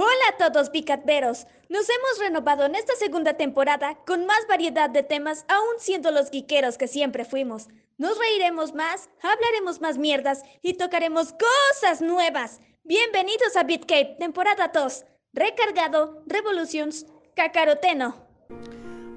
[0.00, 1.48] Hola a todos picatveros.
[1.68, 6.30] Nos hemos renovado en esta segunda temporada con más variedad de temas, aún siendo los
[6.30, 7.66] guiqueros que siempre fuimos.
[7.96, 12.60] Nos reiremos más, hablaremos más mierdas y tocaremos cosas nuevas.
[12.84, 15.04] Bienvenidos a BitCape, temporada 2.
[15.32, 17.04] Recargado, Revolutions,
[17.34, 18.24] Cacaroteno.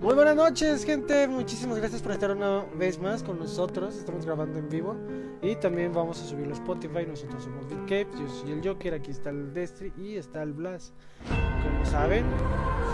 [0.02, 1.28] Muy buenas noches, gente.
[1.28, 3.96] Muchísimas gracias por estar una vez más con nosotros.
[3.96, 4.96] Estamos grabando en vivo
[5.44, 7.06] y también vamos a subirlo a Spotify.
[7.08, 8.08] Nosotros somos BitCape.
[8.20, 8.96] Yo soy el Joker.
[8.96, 10.92] Aquí está el Destry y está el Blas.
[11.62, 12.26] Como saben,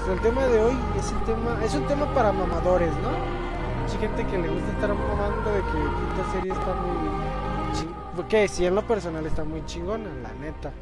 [0.06, 3.10] pues el tema de hoy es un tema, es un tema para mamadores, ¿no?
[3.10, 8.28] Hay gente que le gusta estar mamando de que esta serie está muy.
[8.28, 10.74] Que si en lo personal está muy chingona, la neta.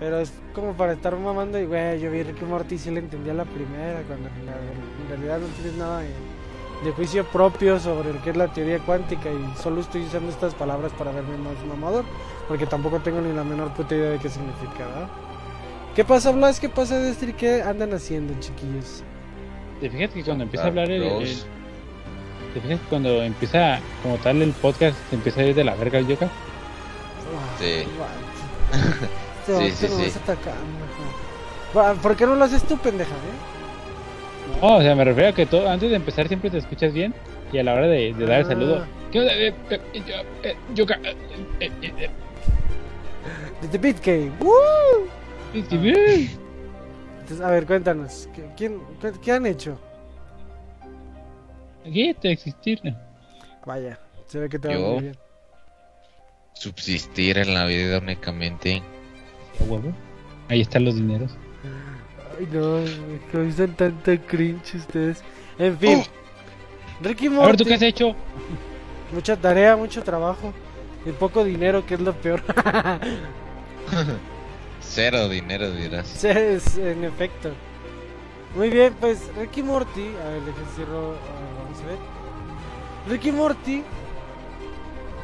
[0.00, 3.00] Pero es como para estar mamando y, güey, yo vi Ricky Morty y sí le
[3.00, 6.08] entendía la primera, cuando en, la- en realidad no tienes nada de,
[6.84, 10.54] de juicio propio sobre lo que es la teoría cuántica y solo estoy usando estas
[10.54, 12.04] palabras para verme más mamador,
[12.48, 15.08] porque tampoco tengo ni la menor puta idea de qué significa, ¿verdad?
[15.94, 16.58] ¿Qué pasa, Blas?
[16.60, 17.34] ¿Qué pasa, Destry?
[17.34, 19.02] ¿Qué andan haciendo, chiquillos?
[19.82, 21.02] ¿Te fijas que cuando empieza Ah, a hablar el,
[22.54, 25.74] ¿Te fijas que cuando empieza como tal el podcast se empieza a ir de la
[25.74, 26.28] verga el Yoka?
[27.58, 27.84] Sí.
[29.48, 30.02] Este Sí, sí, sí.
[30.04, 30.84] vas atacando,
[31.74, 31.94] ajá.
[31.94, 34.60] Va, ¿Por qué no lo haces tú, pendeja, eh?
[34.60, 37.14] No, o sea, me refiero a que todo, antes de empezar siempre te escuchas bien
[37.52, 38.48] y a la hora de, de dar el Ah.
[38.48, 38.84] saludo.
[39.12, 39.32] ¿Qué onda?
[40.74, 40.86] Yo-
[41.60, 42.10] eh,
[43.62, 44.30] Desde BitCave.
[44.40, 44.52] ¡Woo!
[45.52, 48.28] Entonces, a ver, cuéntanos.
[48.34, 49.78] ¿qué, quién- qué, qué han hecho?
[51.86, 52.80] Aquí te existir.
[53.66, 55.16] Vaya, se ve que te va muy bien.
[56.54, 58.82] Subsistir en la vida únicamente.
[59.60, 59.92] A huevo.
[60.48, 61.36] Ahí están los dineros.
[62.38, 65.22] Ay, no, me causan tanta cringe ustedes.
[65.58, 66.02] En fin,
[67.02, 68.14] Ricky A ver, ¿tú qué Morty, has hecho?
[69.12, 70.52] mucha tarea, mucho trabajo
[71.04, 72.42] y poco dinero, que es lo peor.
[74.80, 76.08] Cero dinero dirás.
[76.08, 77.50] Sí, es, en efecto.
[78.56, 81.98] Muy bien, pues Ricky Morty, a ver, déjenme cierro, ah, vamos a ver.
[83.08, 83.82] Ricky Morty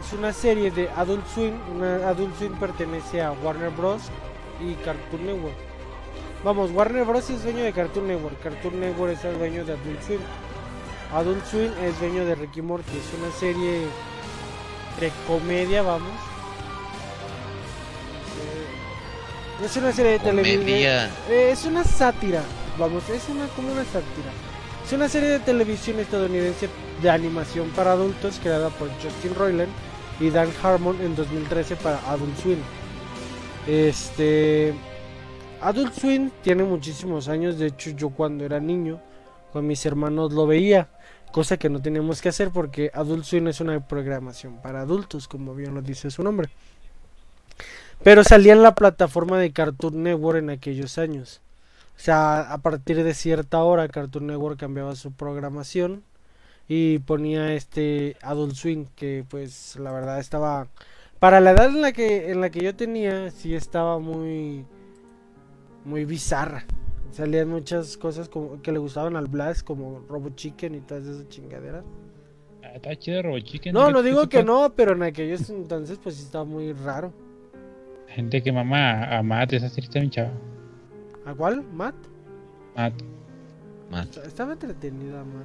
[0.06, 1.55] es una serie de Adult Swim.
[1.75, 4.03] Una Adult Swim pertenece a Warner Bros.
[4.61, 5.55] y Cartoon Network.
[6.44, 7.28] Vamos, Warner Bros.
[7.31, 8.41] es dueño de Cartoon Network.
[8.43, 10.21] Cartoon Network es el dueño de Adult Swim.
[11.15, 12.91] Adult Swim es dueño de Ricky Morty.
[12.97, 13.87] Es una serie
[15.00, 16.09] de comedia, vamos.
[19.61, 21.11] Eh, Es una serie de televisión.
[21.28, 22.43] Eh, es una sátira,
[22.78, 24.31] vamos, es una como una sátira.
[24.84, 26.69] Es una serie de televisión estadounidense
[27.03, 29.73] de animación para adultos creada por Justin Roiland
[30.21, 32.59] y Dan Harmon en 2013 para Adult Swim.
[33.66, 34.75] Este
[35.60, 39.00] Adult Swim tiene muchísimos años, de hecho yo cuando era niño
[39.53, 40.88] con mis hermanos lo veía,
[41.32, 45.55] cosa que no teníamos que hacer porque Adult Swim es una programación para adultos, como
[45.55, 46.50] bien lo dice su nombre.
[48.03, 51.41] Pero salía en la plataforma de Cartoon Network en aquellos años.
[51.97, 56.05] O sea, a partir de cierta hora Cartoon Network cambiaba su programación
[56.69, 60.69] y ponía este Adult Swim que pues la verdad estaba
[61.19, 64.65] para la edad en la que en la que yo tenía sí estaba muy
[65.84, 66.65] muy bizarra.
[67.12, 71.28] Salían muchas cosas como que le gustaban al Blast como Robo Chicken y todas esas
[71.28, 71.84] chingaderas.
[72.62, 73.72] Ah, Está chido Robo Chicken.
[73.72, 77.12] No, ¿qué- no digo que no, pero en aquellos entonces pues sí estaba muy raro.
[78.09, 80.32] Gente que mama a, Matt, esa serie está bien chava.
[81.25, 81.62] ¿A cuál?
[81.62, 81.94] ¿Matt?
[82.75, 82.94] Matt.
[83.91, 85.44] Man, Estaba entretenida, man.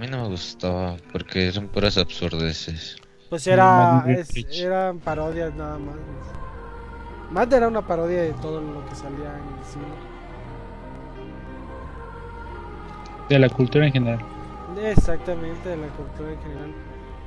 [0.00, 2.96] A mí no me gustó porque son puras absurdeces.
[3.28, 5.96] Pues era, es- eran parodias nada más.
[7.30, 9.84] Matt era una parodia de todo lo que salía en el cine.
[13.28, 14.20] De la cultura en general.
[14.82, 16.72] Exactamente, de la cultura en general.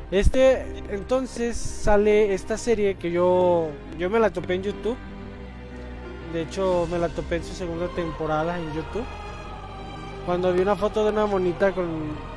[0.09, 3.69] Este, entonces sale esta serie que yo,
[4.00, 4.97] yo me la topé en YouTube.
[6.33, 9.06] De hecho, me la topé en su segunda temporada en YouTube.
[10.25, 12.32] Cuando vi una foto de una monita con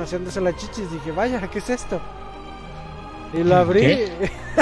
[0.00, 2.00] haciéndose las chichis, dije, vaya, ¿qué es esto?
[3.32, 4.04] Y lo abrí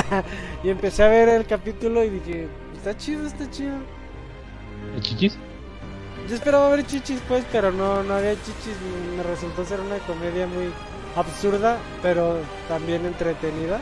[0.64, 3.76] y empecé a ver el capítulo y dije, está chido, está chido.
[4.94, 5.38] ¿El chichis?
[6.28, 8.76] Yo esperaba ver chichis pues, pero no, no había chichis.
[9.16, 10.70] Me resultó ser una comedia muy
[11.14, 12.38] absurda, pero
[12.68, 13.80] también entretenida.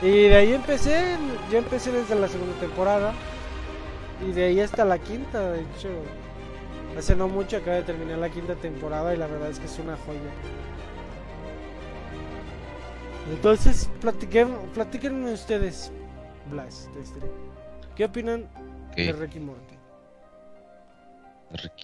[0.00, 1.16] Y de ahí empecé,
[1.50, 3.12] yo empecé desde la segunda temporada.
[4.26, 5.88] Y de ahí hasta la quinta, de hecho.
[6.96, 9.78] Hace no mucho acaba de terminar la quinta temporada y la verdad es que es
[9.78, 10.30] una joya.
[13.30, 15.92] Entonces, platiquen, platíquenme ustedes,
[16.50, 17.22] Blas, Destry.
[17.96, 18.48] ¿Qué opinan
[19.00, 19.74] de Ok, Ricky Morty?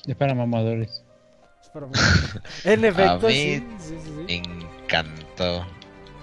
[0.07, 1.05] Es para mamadores.
[2.65, 4.35] En efecto, mí- sí, sí, sí, me sí.
[4.85, 5.67] encantó.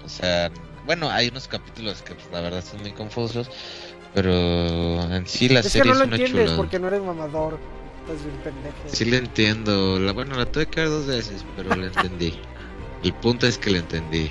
[0.04, 0.50] O sea,
[0.86, 3.50] bueno, hay unos capítulos que pues, la verdad son muy confusos,
[4.14, 4.30] Pero
[5.12, 7.58] en sí la es que serie no es lo una entiendes porque no eres mamador.
[8.08, 8.76] Estás bien pendejo.
[8.86, 9.98] Sí le entiendo.
[9.98, 12.38] La, bueno, la tuve que ver dos veces, pero la entendí.
[13.02, 14.30] El punto es que la entendí.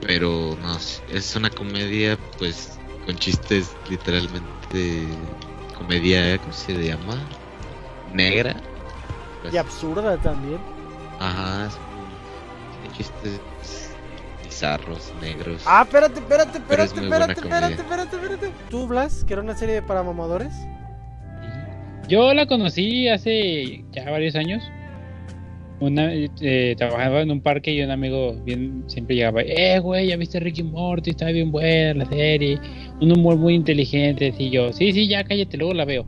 [0.00, 5.06] Pero no, es una comedia, pues, con chistes literalmente.
[5.76, 7.18] Comedia, ¿cómo se llama?
[8.14, 8.56] Negra.
[9.42, 10.58] Pues, Y absurda también.
[11.20, 11.68] Ajá,
[12.80, 13.90] tiene chistes
[14.44, 15.62] bizarros, negros.
[15.66, 17.68] Ah, espérate, espérate, espérate, espérate, comedia.
[17.68, 18.52] espérate, espérate, espérate.
[18.70, 20.54] ¿Tú, Blas, que era una serie para mamadores?
[22.08, 24.62] Yo la conocí hace ya varios años.
[25.80, 30.16] Una, eh, trabajaba en un parque y un amigo bien siempre llegaba, eh, güey, ya
[30.16, 32.58] viste Ricky Morty, está bien buena la serie,
[33.00, 36.04] un humor muy inteligente, y yo, sí, sí, ya cállate, luego la veo.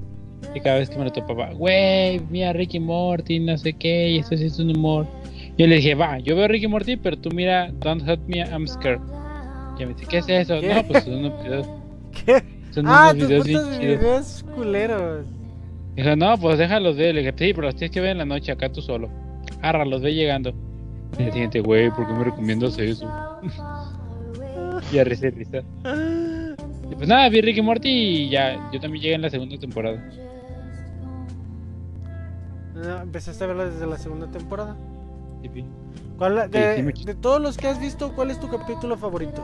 [0.56, 4.18] Y cada vez que me lo topaba, güey, mira Ricky Morty, no sé qué, y
[4.18, 5.06] esto sí es un humor.
[5.56, 8.66] Yo le dije, va, yo veo Ricky Morty, pero tú mira Don't Hurt Me, I'm
[8.66, 8.98] Scared.
[9.78, 10.58] Y me dice, ¿qué es eso?
[10.60, 10.74] ¿Qué?
[10.74, 11.68] No, pues son unos videos,
[12.26, 12.42] ¿Qué?
[12.72, 13.78] son Ah, unos videos bien chidos.
[13.78, 15.26] videos culeros.
[15.96, 17.14] Dijo, no, pues déjalos ver.
[17.14, 19.08] Le dije, sí, pero los tienes que ver en la noche acá tú solo.
[19.62, 20.52] Arra, los ve llegando.
[21.18, 23.06] Y el siguiente, güey, ¿por qué me recomiendas eso?
[24.92, 25.58] y a risa risa.
[26.90, 30.02] Y pues nada, vi Ricky Morty y ya, yo también llegué en la segunda temporada.
[32.74, 34.76] No, empezaste a verla desde la segunda temporada.
[35.42, 35.64] Y vi.
[36.16, 38.96] ¿Cuál, Sí, de, sí me- de todos los que has visto, ¿cuál es tu capítulo
[38.96, 39.42] favorito?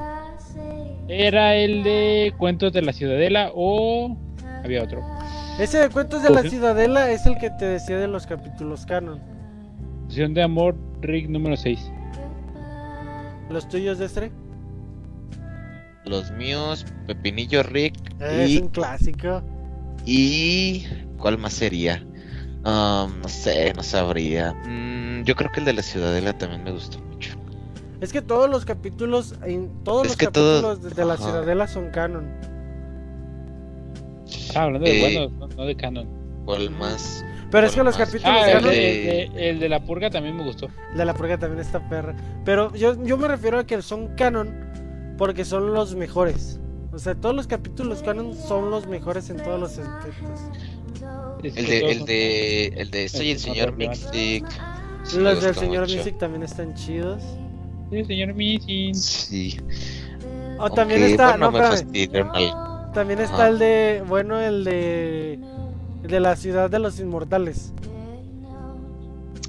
[1.09, 4.17] Era el de Cuentos de la Ciudadela o
[4.65, 5.03] había otro.
[5.59, 6.51] Ese de Cuentos de la Ujú.
[6.51, 9.21] Ciudadela es el que te decía de los capítulos canon.
[10.09, 11.91] Sesión de amor, Rick número 6.
[13.49, 14.31] ¿Los tuyos, Destre?
[16.05, 19.43] Los míos, Pepinillo Rick Es y, un clásico.
[20.05, 20.85] y...
[21.19, 22.05] ¿Cuál más sería?
[22.65, 24.53] Um, no sé, no sabría.
[24.67, 27.31] Mm, yo creo que el de la Ciudadela también me gustó mucho.
[28.03, 31.23] Es que todos los capítulos, en- todos Es los todo- capítulos de, de la Ajá.
[31.25, 32.27] Ciudadela son canon.
[34.55, 36.09] Ah, hablando de Eh, buenos, no, no de canon.
[36.45, 37.25] ¿Cuál más?
[37.51, 38.07] Pero es que ¿Cuál los más?
[38.09, 40.69] capítulos Ah, el canon, de, el de- el de la purga también me gustó.
[40.95, 42.15] de la purga también está perra.
[42.45, 46.61] Pero yo, yo me refiero a que son canon porque son los mejores.
[46.93, 50.41] O sea, todos los capítulos canon son los mejores en todos los aspectos.
[51.43, 54.43] El de, el de, el de Soy el señor sí
[55.15, 55.83] me Los del señor.
[55.83, 57.23] Music también están chidos.
[57.91, 58.95] Sí, señor Missing.
[58.95, 59.61] Sí.
[60.59, 61.65] O también está, bueno, no, me
[62.97, 63.49] también está Ajá.
[63.49, 65.35] el de, bueno, el de,
[66.03, 67.73] el de la ciudad de los inmortales.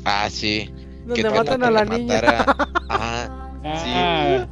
[0.05, 0.69] Ah, sí.
[1.05, 2.19] Donde que matan a la niña.
[2.19, 3.51] a- Ajá.
[3.63, 4.47] Ah,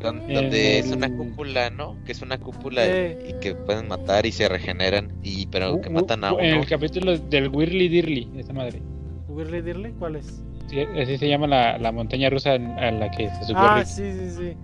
[0.00, 1.96] Don- El- donde es una cúpula, ¿no?
[2.04, 3.28] Que es una cúpula y- Eh.
[3.36, 6.52] y que pueden matar y se regeneran y pero que u- matan a u- En
[6.54, 6.62] uno.
[6.62, 8.80] el capítulo del Whirly Dirly, esa madre.
[9.28, 9.92] ¿Whirly Dirly?
[9.98, 10.40] ¿Cuál es?
[10.68, 13.86] Sí, así se llama la, la montaña rusa en- a la que se Ah, Rick.
[13.86, 14.56] sí, sí, sí.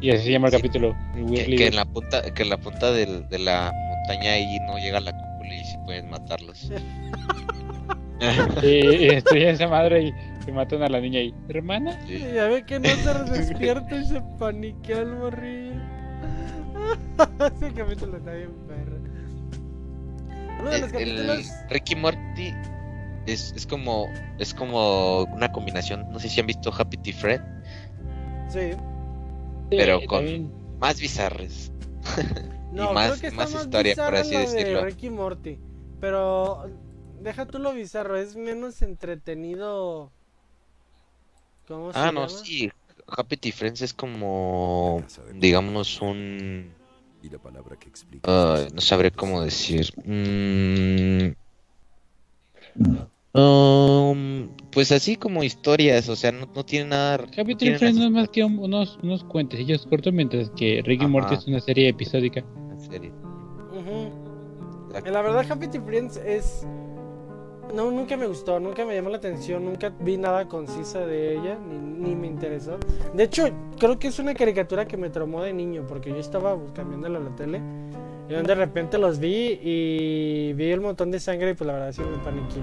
[0.00, 0.58] Y así se llama el Sí.
[0.58, 0.96] capítulo.
[1.16, 4.58] el Que, que en la punta que en la punta del- de la montaña ahí
[4.66, 6.70] no llega la cúpula y sí pueden matarlos.
[8.62, 10.14] Y estoy en esa madre y
[10.44, 11.34] se matan a la niña ahí.
[11.48, 11.98] ¿Hermana?
[12.06, 12.18] Sí.
[12.34, 15.80] Ya ve que no se despierta y se paniquea el morrillo.
[17.56, 18.96] Ese capítulo está bien perro.
[20.60, 21.50] Uno de los El, el capítulos.
[21.70, 22.54] Ricky Morty
[23.26, 24.06] es, es como
[24.38, 27.44] es como una combinación, no sé si han visto Happy Tea Friend,
[28.48, 28.70] Sí.
[29.70, 30.52] Pero con- también.
[30.78, 31.72] más bizarres.
[32.70, 34.78] No, más- creo que está más más, historia, por así la decirlo.
[34.80, 35.58] De Ricky Morty.
[36.00, 36.64] Pero
[37.20, 40.12] deja tú lo bizarro, es menos entretenido.
[41.66, 42.28] ¿Cómo se Ah, no, llama?
[42.28, 42.70] sí.
[43.06, 45.02] Happy Friends es como
[45.34, 46.70] digamos un
[47.22, 48.30] Y la palabra que explica.
[48.30, 49.90] Ah, no sabré cómo decir.
[50.04, 51.32] Mm,
[53.38, 57.14] um, pues así como historias, o sea, no, no tiene nada.
[57.36, 61.04] Happy Tree Friends no es más que un- unos, unos cuentecillos cortos, mientras que Ricky
[61.04, 61.08] Ajá.
[61.12, 62.44] Morty es una serie episódica.
[62.70, 63.12] en serio.
[63.72, 64.92] Ujú.
[64.92, 66.66] La- La verdad, Happy Tree Friends es.
[67.74, 71.58] No, nunca me gustó, nunca me llamó la atención, nunca vi nada concisa de ella,
[71.68, 71.76] ni,
[72.08, 72.78] ni me interesó.
[73.14, 73.44] De hecho,
[73.78, 77.22] creo que es una caricatura que me traumó de niño, porque yo estaba cambiándola a
[77.22, 77.60] la tele,
[78.30, 81.92] y de repente los vi y vi el montón de sangre, y pues la verdad
[81.92, 82.60] sí me paniqué.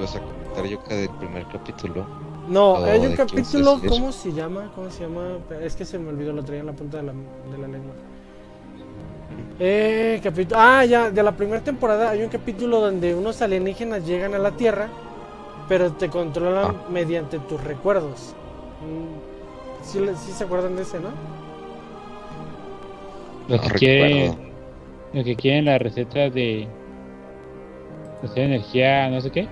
[0.00, 2.06] Vas a comentar yo que del primer capítulo.
[2.48, 3.80] No, Oh, hay un ¿de qué capítulo?
[3.88, 4.72] ¿cómo se llama?
[4.74, 5.38] ¿Cómo se llama?
[5.62, 7.92] Es que se me olvidó, lo traía en la punta de la, de la lengua.
[9.58, 10.58] Eh, capítulo.
[10.58, 14.52] Ah, ya, de la primera temporada hay un capítulo donde unos alienígenas llegan a la
[14.52, 14.88] Tierra,
[15.68, 16.84] pero te controlan Ah.
[16.90, 18.34] mediante tus recuerdos.
[18.82, 21.08] Mm, ¿Sí, le- sí se acuerdan de ese, no?
[23.48, 24.52] Lo No que quieren,
[25.12, 26.68] lo que quieren la receta de
[28.22, 29.48] hacer energía, no sé qué.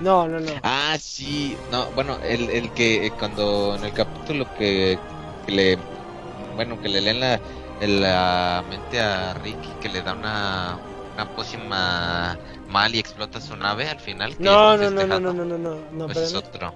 [0.00, 0.52] No, no, no.
[0.62, 1.56] Ah, sí.
[1.70, 4.98] No, bueno, el, el que eh, cuando en el capítulo que,
[5.46, 5.78] que le.
[6.54, 7.40] Bueno, que le leen la,
[7.80, 10.78] la mente a Ricky, que le da una,
[11.14, 12.38] una pócima
[12.68, 14.36] mal y explota su nave al final.
[14.36, 16.74] que No, no, no, no, no, no, no, no, no, Pues es otro.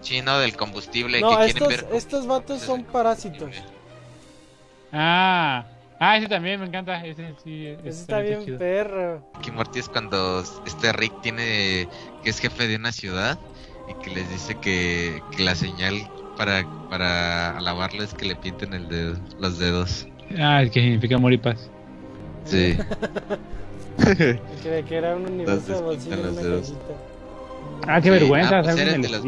[0.00, 1.20] Sí, no, del combustible.
[1.20, 1.98] No, que quieren estos, ver combustible.
[1.98, 3.50] estos vatos son parásitos.
[4.92, 5.64] Ah,
[6.00, 7.04] ah, ese también me encanta.
[7.04, 8.58] Ese sí, ese Ese está bien chido.
[8.58, 9.22] perro.
[9.34, 11.88] Ricky Morty es cuando este Rick tiene
[12.22, 13.38] que es jefe de una ciudad
[13.88, 18.74] y que les dice que, que la señal para para alabarlo es que le pinten
[18.74, 20.06] el dedo, los dedos.
[20.38, 21.70] Ah, es que significa amor y paz.
[22.44, 22.76] Sí.
[23.96, 26.60] Que era un universo de bolsillo en una.
[27.88, 29.24] Ah, qué Sí, vergüenza, ah, pues En de los.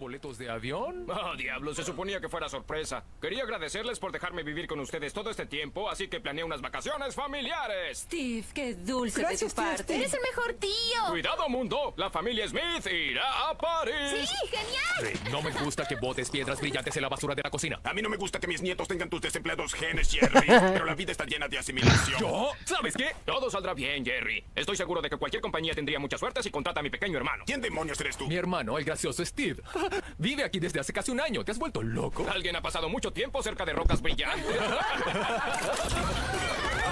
[0.00, 1.06] ¿Has comprado boletos de avión?
[1.10, 3.04] Oh, diablo, se suponía que fuera sorpresa.
[3.20, 7.14] Quería agradecerles por dejarme vivir con ustedes todo este tiempo, así que planeé unas vacaciones
[7.14, 7.98] familiares.
[7.98, 9.82] Steve, qué dulce Gracias, de tu parte.
[9.82, 9.98] Steve.
[9.98, 11.10] Eres el mejor tío.
[11.10, 14.26] Cuidado, mundo, la familia Smith irá a París.
[14.26, 15.20] Sí, genial.
[15.30, 17.80] No me gusta que botes piedras brillantes en la basura de la cocina.
[17.84, 20.94] A mí no me gusta que mis nietos tengan tus desempleados genes, Jerry, pero la
[20.94, 22.20] vida está llena de asimilación.
[22.20, 22.52] ¿Yo?
[22.64, 23.14] ¿Sabes qué?
[23.26, 24.44] Todo saldrá bien, Jerry.
[24.54, 27.44] Estoy seguro de que cualquier compañía tendría mucha suerte si contrata a mi pequeño hermano.
[27.46, 28.26] ¿Quién demonios eres tú?
[28.28, 29.62] Mi hermano, el gracioso Steve.
[30.18, 31.44] Vive aquí desde hace casi un año.
[31.44, 32.26] ¿Te has vuelto loco?
[32.30, 34.46] Alguien ha pasado mucho tiempo cerca de rocas brillantes.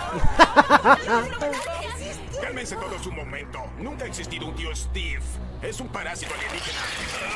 [2.40, 3.58] Cálmense todos un momento.
[3.78, 5.20] Nunca ha existido un tío Steve.
[5.60, 6.78] Es un parásito alienígena.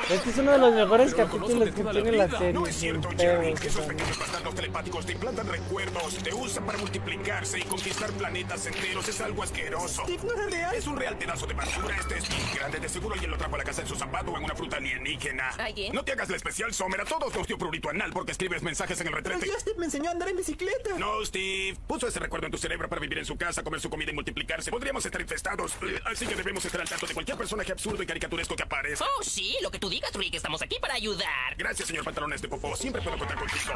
[0.09, 2.39] Este es uno de los mejores Pero capítulos que la tiene la vida.
[2.39, 2.53] serie.
[2.53, 3.53] No es cierto, Jerry.
[3.53, 9.09] Esos pequeños bastardos telepáticos te implantan recuerdos, te usan para multiplicarse y conquistar planetas enteros.
[9.09, 10.03] Es algo asqueroso.
[10.05, 10.75] Steve no era real.
[10.77, 11.97] Es un real pedazo de basura.
[11.99, 12.79] Este es Steve grande.
[12.79, 14.77] De seguro alguien lo trajo a la casa en su zapato o en una fruta
[14.77, 15.49] alienígena.
[15.59, 15.93] ¿Alguien?
[15.93, 17.01] No te hagas la especial, Sommer.
[17.01, 19.47] A todos nos dio prurito anal porque escribes mensajes en el retrete.
[19.59, 20.91] Steve me enseñó a andar en bicicleta.
[20.97, 21.77] No, Steve.
[21.89, 24.15] Puso ese recuerdo en tu cerebro para vivir en su casa, comer su comida y
[24.15, 24.71] multiplicarse.
[24.93, 25.75] Podríamos estar infestados.
[26.05, 29.07] Así que debemos estar al tanto de cualquier personaje absurdo y caricaturesco que aparezca.
[29.07, 31.57] Oh, sí, lo que tú digas, Rick, estamos aquí para ayudar.
[31.57, 32.77] Gracias, señor Pantalones de Popó.
[32.77, 33.73] Siempre puedo contar contigo.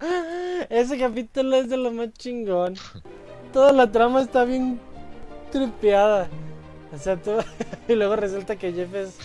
[0.70, 2.78] Ese capítulo es de lo más chingón.
[3.52, 4.80] Toda la trama está bien
[5.52, 6.30] tripeada.
[6.90, 7.44] O sea, todo...
[7.88, 9.18] y luego resulta que Jeff es,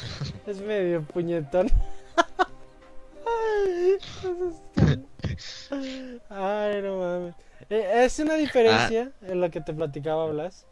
[0.47, 1.71] es medio puñetón.
[6.29, 7.48] Ay, no mames.
[7.69, 10.65] Eh, es una diferencia en lo que te platicaba Blas.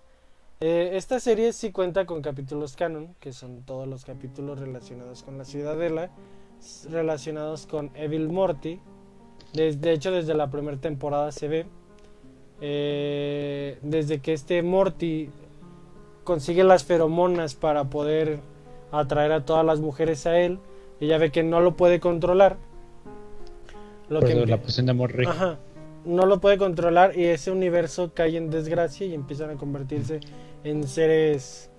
[0.59, 5.37] Eh, esta serie sí cuenta con capítulos canon, que son todos los capítulos relacionados con
[5.37, 6.09] la Ciudadela,
[6.89, 8.79] relacionados con Evil Morty.
[9.53, 11.65] De hecho, desde la primera temporada se ve.
[12.59, 15.29] eh, desde que este Morty
[16.23, 18.39] consigue las feromonas para poder
[18.91, 20.57] atraer a todas las mujeres a él,
[20.99, 22.57] ella ve que no lo puede controlar.
[24.09, 25.13] Lo Por que eso empie- la posición de amor.
[25.27, 25.59] Ajá.
[26.07, 30.21] No lo puede controlar y ese universo cae en desgracia y empiezan a convertirse
[30.63, 31.69] en seres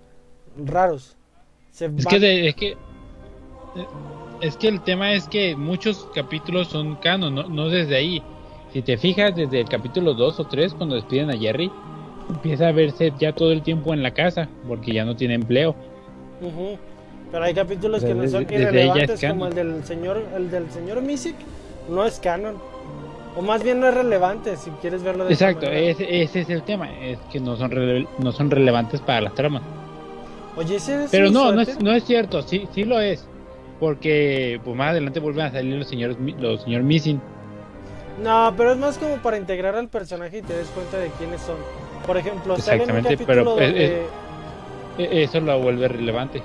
[0.56, 1.16] raros.
[1.70, 2.76] Se Es van- que, de- es que eh,
[4.42, 8.22] es que el tema es que muchos capítulos son canon, no, no desde ahí.
[8.72, 11.72] Si te fijas desde el capítulo 2 o 3 cuando despiden a Jerry,
[12.28, 15.74] empieza a verse ya todo el tiempo en la casa porque ya no tiene empleo.
[16.42, 16.76] Ujú.
[17.32, 21.00] Pero hay capítulos que no son desde irrelevantes como el del señor el del señor
[21.02, 21.34] Misic
[21.90, 22.56] no es canon.
[23.38, 26.62] O más bien no es relevante si quieres verlo de Exacto, ese, ese es el
[26.64, 29.62] tema, es que no son rele- no son relevantes para las tramas.
[30.56, 33.26] Oye, ese es Pero no, no es, no es cierto, sí, sí lo es.
[33.78, 37.20] Porque pues más adelante vuelven a salir los señores los señor Missing.
[38.24, 41.40] No, pero es más como para integrar al personaje y te des cuenta de quiénes
[41.42, 41.56] son.
[42.04, 44.06] Por ejemplo, sale en un Exactamente, capítulo pero es- donde
[44.98, 46.42] E- Eso lo vuelve relevante.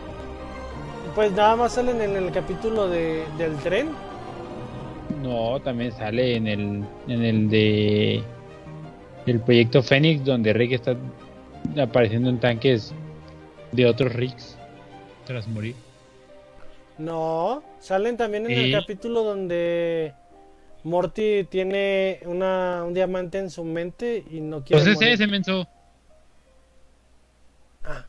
[1.15, 3.89] pues nada más salen en el capítulo de, del tren.
[5.23, 8.21] No, también sale en el en el de
[9.25, 10.97] el proyecto Fénix donde Rick está
[11.81, 12.93] apareciendo en tanques
[13.71, 14.57] de otros Ricks
[15.25, 15.75] tras morir.
[16.97, 20.13] No, salen también en el capítulo donde
[20.83, 25.65] Morty tiene una, un diamante en su mente y no quiere Pues ese ese menso.
[27.85, 28.05] Ah,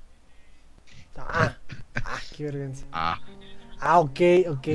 [1.16, 1.56] ah,
[2.36, 2.84] qué vergüenza.
[2.90, 3.20] Ah.
[3.78, 4.68] Ah, ok, ok.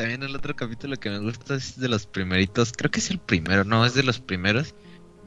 [0.00, 3.18] También el otro capítulo que me gusta es de los primeritos, creo que es el
[3.18, 4.74] primero, no, es de los primeros,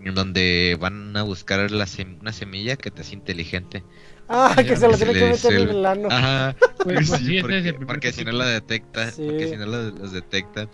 [0.03, 3.83] en donde van a buscar la sem- una semilla que te hace inteligente.
[4.27, 6.07] Ah, que se lo tiene que meter en el- ano.
[6.09, 9.21] Ajá, Pues, sí, porque, es el primer porque si no la detecta, Sí.
[9.27, 10.67] porque si no lo- los detecta,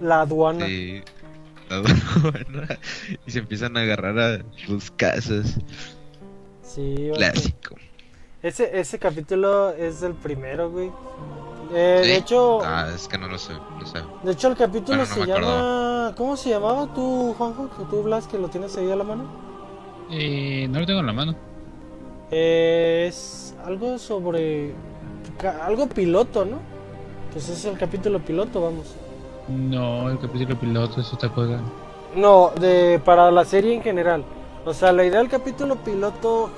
[0.00, 0.66] La aduana.
[0.66, 1.02] sí,
[1.68, 1.84] todo,
[2.22, 2.66] bueno,
[3.24, 5.54] y se empiezan a agarrar a los casos,
[6.60, 7.76] Sí, clásico.
[8.42, 10.90] Ese, ese capítulo es el primero, güey.
[11.72, 12.08] Eh, ¿Sí?
[12.10, 13.98] De hecho, Ah, es que no lo sé, no sé.
[14.22, 16.14] de hecho el capítulo Bueno, no se llama...
[16.16, 17.68] ¿Cómo se llamaba tú, Juanjo?
[17.80, 19.24] ¿O tú, Blas, que lo tienes ahí a la mano?
[20.10, 21.34] Eh, no lo tengo en la mano.
[22.30, 24.74] Eh, es algo sobre.
[25.62, 26.58] Algo piloto, ¿no?
[27.32, 28.94] Pues es el capítulo piloto, vamos.
[29.48, 31.58] No, el capítulo piloto es otra cosa.
[32.14, 34.24] No, de para la serie en general.
[34.64, 36.50] O sea, la idea del capítulo piloto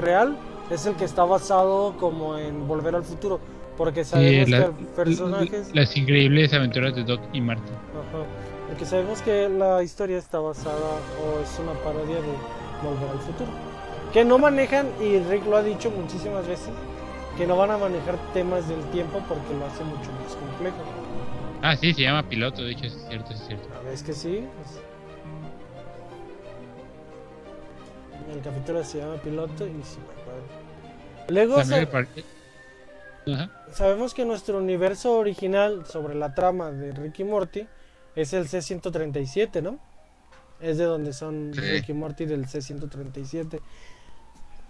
[0.00, 0.36] real
[0.70, 3.40] es el que está basado como en Volver al Futuro.
[3.76, 5.74] Porque sabemos Eh, la- que personajes.
[5.74, 7.62] Las increíbles aventuras de Doc y Marty.
[7.70, 8.24] Ajá.
[8.68, 10.76] Porque sabemos que la historia está basada
[11.22, 12.32] o es una parodia de
[12.82, 13.50] Volver al Futuro.
[14.12, 16.68] Que no manejan, y Rick lo ha dicho muchísimas veces,
[17.38, 20.76] que no van a manejar temas del tiempo porque lo hace mucho más complejo.
[21.62, 23.68] Ah, sí, se llama piloto, de hecho, es cierto, es cierto.
[23.84, 24.44] ¿Ves que sí?
[24.56, 24.80] Pues-
[28.36, 30.42] El capítulo se llama Piloto y sí me acuerdo.
[31.28, 32.24] Luego También parece-
[33.32, 33.50] Ajá.
[33.74, 37.66] Sabemos que nuestro universo original sobre la trama de Ricky Morty
[38.16, 39.78] es el C-137, ¿no?
[40.60, 41.60] Es de donde son Sí.
[41.60, 43.60] Ricky Morty del C-137.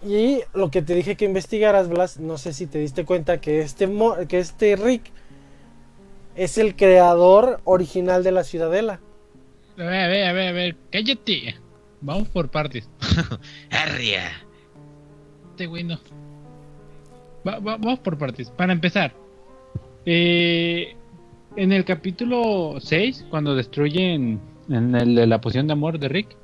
[0.05, 3.61] Y lo que te dije que investigaras, Blas, no sé si te diste cuenta que
[3.61, 5.11] este, mo- que este Rick
[6.35, 8.99] es el creador original de la Ciudadela.
[9.77, 11.55] A ver, a ver, a ver, a ver, cállate.
[12.01, 12.89] Vamos por partes.
[13.71, 14.29] Arria.
[15.51, 15.99] Este güey no.
[17.47, 18.49] Va- va- vamos por partes.
[18.51, 19.13] Para empezar,
[20.05, 20.95] eh,
[21.55, 26.35] en el capítulo 6, cuando destruyen en el de la poción de amor de Rick,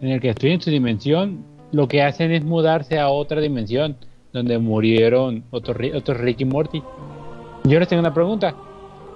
[0.00, 3.96] en el que destruyen su dimensión, lo que hacen es mudarse a otra dimensión
[4.32, 6.82] donde murieron otros otros Rick y Morty.
[7.64, 8.54] Yo les tengo una pregunta.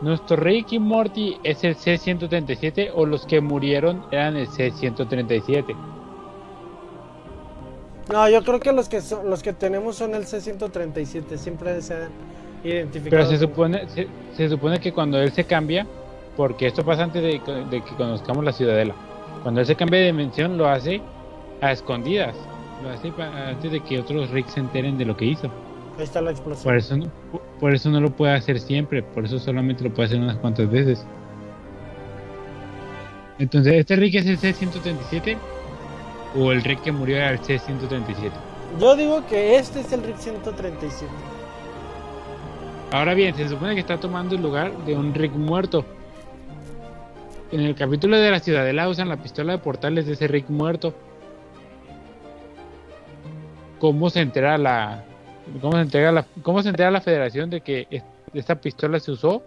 [0.01, 5.75] ¿Nuestro Rick y Morty es el C-137 o los que murieron eran el C-137?
[8.11, 11.95] No, yo creo que los que son, los que tenemos son el C137, siempre se
[11.95, 12.09] han
[12.65, 13.11] identificado.
[13.11, 15.87] Pero se como- supone, se, se supone que cuando él se cambia,
[16.37, 18.95] porque esto pasa antes de, que- de que conozcamos la ciudadela,
[19.43, 21.01] cuando él se cambia de dimensión lo hace
[21.61, 22.35] a escondidas,
[22.83, 25.49] lo hace pa- antes de que otros Rick se enteren de lo que hizo.
[25.99, 26.65] Ahí está la explosión.
[26.65, 27.11] Por eso, no,
[27.61, 30.71] por eso no lo puede hacer siempre, por eso solamente lo puede hacer unas cuantas
[30.71, 31.05] veces.
[33.39, 35.37] Entonces, ¿este Rick es el C-137?
[36.37, 38.31] ¿O el Rick que murió era el C-137?
[38.81, 41.11] Yo digo que este es el Rick 137.
[42.93, 45.85] Ahora bien, se supone que está tomando el lugar de un Rick muerto.
[47.51, 50.95] En el capítulo de la Ciudadela usan la pistola de portales de ese Rick muerto.
[53.79, 55.05] ¿Cómo se entera la
[55.63, 58.03] cómo se entera la cómo se entera la Federación de que es-
[58.35, 59.43] esta pistola se usó,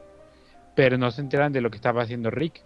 [0.74, 2.62] pero no se enteran de lo que estaba haciendo Rick?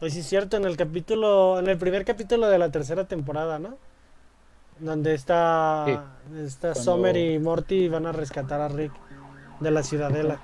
[0.00, 3.58] Pues sí es cierto, en el capítulo, en el primer capítulo de la tercera temporada,
[3.58, 3.76] ¿no?
[4.78, 8.92] Donde está, está Cuando- Summer y Morty van a rescatar a Rick
[9.60, 10.40] de la ciudadela.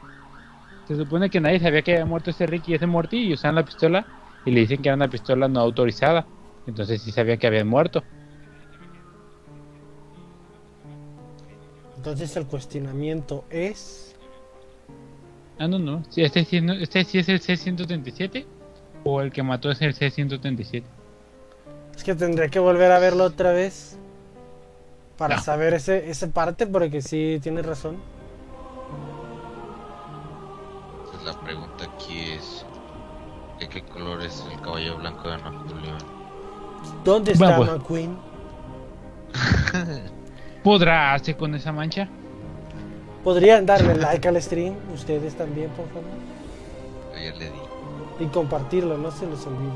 [0.87, 3.55] Se supone que nadie sabía que había muerto ese Rick y ese Morty y usan
[3.55, 4.07] la pistola
[4.45, 6.27] y le dicen que era una pistola no autorizada.
[6.67, 8.05] Entonces sí sabía que habían muerto.
[11.97, 14.15] Entonces el cuestionamiento es...
[15.59, 16.05] Ah, no, no.
[16.11, 18.47] Sí, este, sí, este sí es el C-137
[19.09, 20.83] o el que mató es el C-137.
[21.97, 23.97] Es que tendría que volver a verlo otra vez
[25.17, 25.43] para No.
[25.43, 27.97] saber ese, esa parte, porque sí, tienes razón.
[31.05, 32.67] Entonces la pregunta aquí es:
[33.61, 35.99] ¿de qué color es el caballo blanco de Napoleón?
[37.05, 37.79] ¿Dónde está Bueno, pues.
[37.79, 38.19] McQueen?
[40.63, 42.09] ¿Podrá hacer con esa mancha?
[43.25, 46.05] Podrían darle like al stream, ustedes también, por favor.
[47.17, 47.66] Ayer le di.
[48.19, 49.73] Y compartirlo, no se les olvide.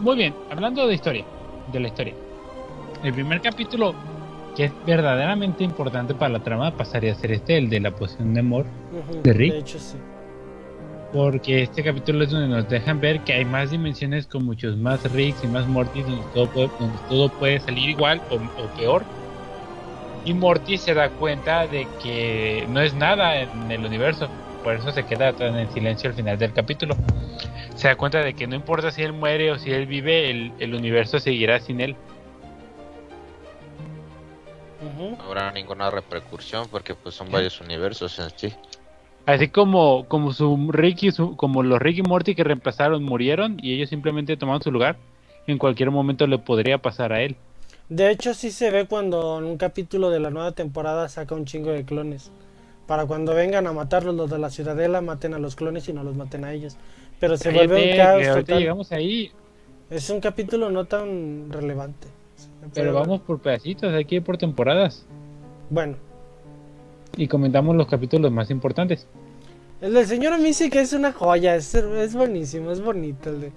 [0.00, 1.24] Muy bien, hablando de historia,
[1.72, 2.14] de la historia.
[3.04, 3.94] El primer capítulo
[4.56, 8.34] que es verdaderamente importante para la trama pasaría a ser este, el de la poción
[8.34, 8.66] de amor,
[9.22, 9.52] ¿De Rick?
[9.52, 9.96] De hecho, sí.
[11.12, 15.10] porque este capítulo es donde nos dejan ver que hay más dimensiones con muchos más
[15.12, 19.02] Ricks y más Mortys donde todo puede, donde todo puede salir igual o, o peor.
[20.24, 24.28] Y Morty se da cuenta de que no es nada en el universo,
[24.62, 26.96] por eso se queda tan en silencio al final del capítulo.
[27.74, 30.52] Se da cuenta de que no importa si él muere o si él vive, el,
[30.58, 31.96] el universo seguirá sin él.
[34.98, 38.52] No habrá ninguna repercusión porque pues son varios universos en sí.
[39.26, 43.56] Así como, como su Rick y su- como los Rick y Morty que reemplazaron murieron
[43.62, 44.96] y ellos simplemente tomaron su lugar,
[45.46, 47.36] en cualquier momento le podría pasar a él.
[47.88, 51.44] De hecho, sí se ve cuando en un capítulo de la nueva temporada saca un
[51.44, 52.32] chingo de clones.
[52.92, 56.04] Para cuando vengan a matarlos los de la ciudadela, maten a los clones y no
[56.04, 56.76] los maten a ellos.
[57.18, 58.58] Pero se vuelve un caos total.
[58.58, 59.32] llegamos ahí,
[59.88, 62.08] Es un capítulo no tan relevante.
[62.74, 65.06] pero vamos por pedacitos, ir por temporadas
[65.70, 65.96] Bueno,
[67.16, 69.06] y comentamos los capítulos más importantes.
[69.80, 70.34] el del señor
[70.70, 73.52] que es una joya, es, es buenísimo, es bonito el de...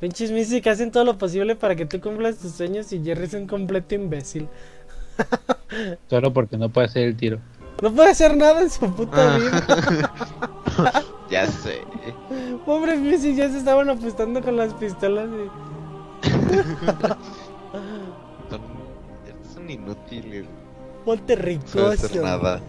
[0.00, 3.34] Pinches que hacen todo lo posible para que tú cumplas tus sueños y Jerry es
[3.34, 4.48] un completo imbécil.
[6.08, 7.38] Solo porque no puede hacer el tiro.
[7.82, 9.38] No puede hacer nada en su puta Ah.
[9.38, 10.12] vida.
[11.30, 11.82] Ya sé.
[12.66, 15.28] Pobre Missy, ya se estaban apostando con las pistolas.
[15.30, 16.28] y-
[18.50, 18.60] Son,
[19.54, 20.44] son inútiles.
[21.06, 21.86] Ponte No ricoso.
[21.88, 22.60] hacer nada.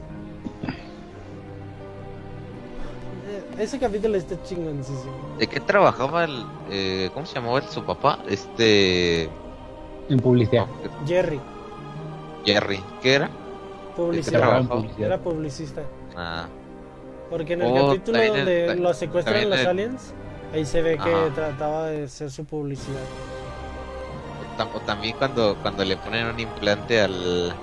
[3.28, 5.12] Eh, Ese capítulo está chingoncísimo.
[5.38, 6.45] ¿De qué trabajaba el.
[6.69, 8.19] Eh, ¿Cómo se llamaba el- su papá?
[8.30, 9.23] Este.
[10.10, 10.65] En publicidad.
[11.06, 11.39] Jerry,
[12.45, 12.80] Jerry.
[13.02, 13.30] ¿Qué era?
[13.95, 14.62] Publicidad.
[14.99, 15.82] Era publicista.
[16.15, 16.47] Ah,
[17.29, 20.13] Porque en el Oh, capítulo donde el- lo secuestran los el- aliens,
[20.53, 22.99] ahí se ve que trataba de hacer su publicidad.
[24.53, 27.53] o, tam- o también cuando, cuando le ponen un implante al.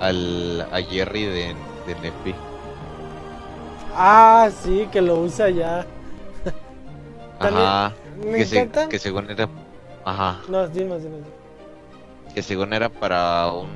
[0.00, 2.34] al a Jerry de, de Nepi.
[3.94, 5.86] Ah, sí, que lo usa ya.
[7.40, 7.92] Ajá.
[8.24, 9.48] Me Que, se- que según era.
[10.04, 10.40] Ajá.
[10.48, 11.18] No, dime, dime.
[12.34, 13.68] Que según era para un.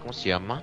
[0.00, 0.62] ¿Cómo se llama?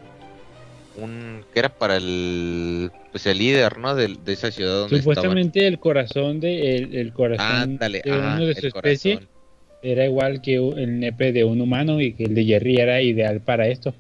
[0.97, 1.43] Un.
[1.53, 2.91] que era para el.
[3.11, 3.95] Pues el líder, ¿no?
[3.95, 8.55] De, de esa ciudad donde Supuestamente el corazón de el, el corazón de uno de
[8.55, 9.33] su especie corazón.
[9.81, 13.41] era igual que el nepe de un humano y que el de Jerry era ideal
[13.41, 13.93] para esto.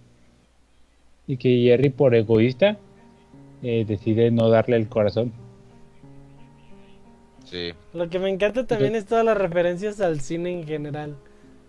[1.25, 2.77] Y que Jerry por egoísta
[3.63, 5.31] eh, decide no darle el corazón.
[7.45, 7.71] Sí.
[7.93, 11.15] Lo que me encanta también es todas las referencias al cine en general.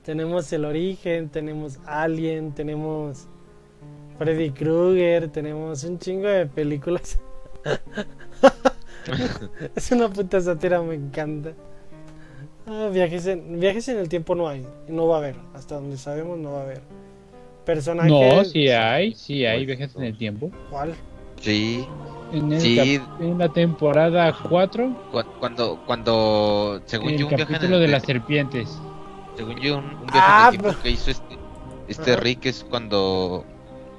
[0.02, 3.28] Tenemos El Origen, tenemos Alien, tenemos
[4.18, 7.18] Freddy Krueger, tenemos un chingo de películas.
[9.74, 11.52] es una puta sátira, me encanta.
[12.66, 15.36] Ah, viajes, en, viajes en el tiempo no hay, no va a haber.
[15.54, 16.80] Hasta donde sabemos no va a haber.
[17.66, 18.10] Personajes.
[18.12, 20.50] No, sí hay, sí hay Pues, viajes en el tiempo.
[20.70, 20.94] ¿Cuál?
[21.40, 21.86] Sí.
[22.32, 23.00] En, el Sí.
[23.20, 27.82] en la temporada 4, Cu- Cuando, cuando, según el yo, un viaje en capítulo el-
[27.82, 28.78] de las serpientes.
[29.36, 31.36] según yo, un, un viaje Ah, en el tiempo pero- que hizo este,
[31.88, 32.16] este.
[32.16, 33.44] Rick es cuando,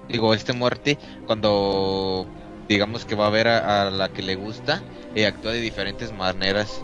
[0.09, 2.25] digo, este muerte, cuando,
[2.67, 4.83] digamos que va a ver a, a la que le gusta
[5.15, 6.81] y actúa de diferentes maneras.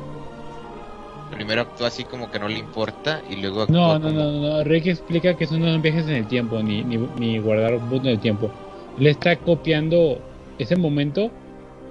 [1.30, 4.32] Primero actúa así como que no le importa y luego actúa No, no, como- no,
[4.58, 7.76] no, Rick explica que eso no son viajes en el tiempo, ni, ni, ni guardar
[7.76, 8.52] un punto en el tiempo.
[8.98, 10.20] Él está copiando
[10.60, 11.32] ese momento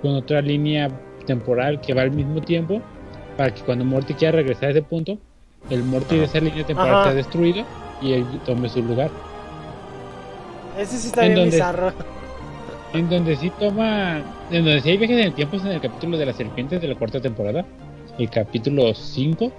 [0.03, 0.89] con otra línea
[1.27, 2.83] temporal que va al mismo tiempo,
[3.37, 5.19] para que cuando Morty quiera regresar a ese punto,
[5.71, 7.03] el Morty de esa línea temporal Ajá.
[7.05, 7.65] está destruido
[8.03, 9.11] y él tome su lugar.
[10.81, 11.57] Ese sí está ¿En bien dónde?
[11.57, 11.93] bizarro.
[12.95, 15.81] En donde sí toma, en donde sí hay viajes en el tiempo es en el
[15.81, 17.67] capítulo de las serpientes de la cuarta temporada,
[18.19, 19.53] el capítulo 5,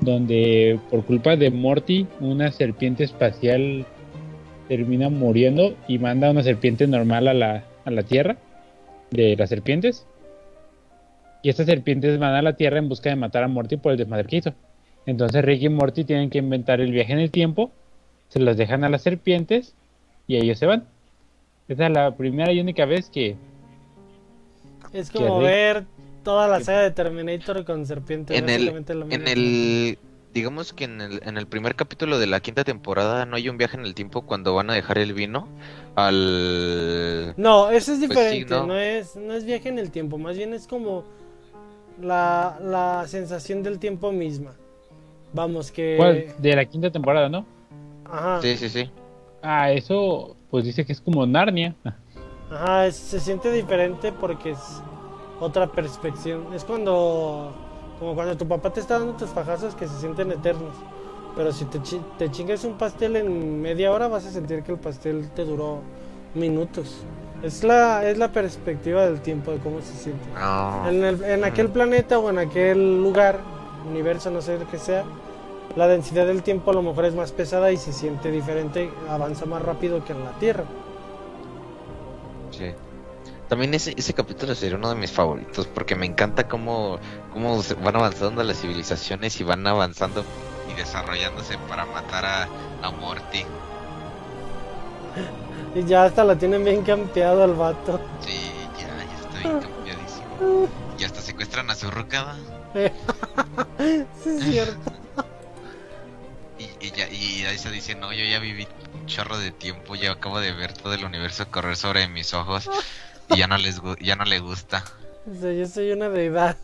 [0.00, 3.84] donde por culpa de Morty una serpiente espacial
[4.68, 8.36] termina muriendo y manda una serpiente normal a la, a la Tierra
[9.10, 10.06] de las serpientes.
[11.42, 13.98] Y estas serpientes van a la Tierra en busca de matar a Morty por el
[13.98, 14.54] desmadre que hizo.
[15.04, 17.72] Entonces Rick y Morty tienen que inventar el viaje en el tiempo,
[18.28, 19.74] se los dejan a las serpientes
[20.28, 20.86] y ellos se van.
[21.66, 23.36] Esa es la primera y única vez que
[24.92, 25.84] Es como ver
[26.22, 28.36] toda la saga de Terminator con serpiente.
[28.36, 28.68] en el,
[29.10, 29.98] en el,
[30.34, 33.56] digamos que en el, en el primer capítulo de la quinta temporada no hay un
[33.58, 35.48] viaje en el tiempo cuando van a dejar el vino
[35.96, 38.66] al, No, eso es Pues sí, diferente, ¿no?
[38.66, 38.78] no.
[38.78, 41.04] es, no es viaje en el tiempo, más bien es como
[42.00, 44.52] la, la sensación del tiempo misma.
[45.32, 45.94] Vamos, que...
[45.96, 46.26] ¿Cuál?
[46.38, 47.46] De la quinta temporada, ¿no?
[48.04, 48.90] Ajá, sí, sí, sí.
[49.42, 51.74] Ah, eso pues dice que es como Narnia.
[52.50, 54.82] ajá, es- se siente diferente porque es
[55.40, 56.40] otra perspectiva.
[56.54, 57.52] Es cuando,
[57.98, 60.74] como cuando tu papá te está dando tus fajazos que se sienten eternos.
[61.36, 64.72] Pero si te, chi- te chingas un pastel en media hora vas a sentir que
[64.72, 65.80] el pastel te duró
[66.34, 66.96] minutos.
[67.44, 70.24] Es la, es la perspectiva del tiempo, de cómo se siente.
[70.34, 70.88] No.
[70.88, 73.38] En, el- en aquel planeta o en aquel lugar,
[73.88, 75.04] universo, no sé qué sea,
[75.76, 79.46] la densidad del tiempo a lo mejor es más pesada y se siente diferente, avanza
[79.46, 80.64] más rápido que en la Tierra.
[82.50, 82.72] Sí.
[83.48, 86.98] También ese, ese capítulo sería uno de mis favoritos porque me encanta cómo,
[87.32, 90.22] cómo van avanzando las civilizaciones y van avanzando
[90.70, 92.48] y desarrollándose para matar a,
[92.82, 93.44] a Morty.
[95.74, 98.00] Y ya hasta la tienen bien campeado al vato.
[98.20, 100.68] Sí, ya, ya estoy cambiadísimo.
[100.98, 102.36] Y hasta secuestran a su ruca.
[104.22, 104.92] sí, es cierto.
[106.80, 110.12] Y, ya, y ahí se dice, no, yo ya viví un chorro de tiempo, ya
[110.12, 112.68] acabo de ver todo el universo correr sobre mis ojos
[113.30, 114.84] y ya no les ya no le gusta.
[115.30, 116.56] O sea, yo soy una deidad.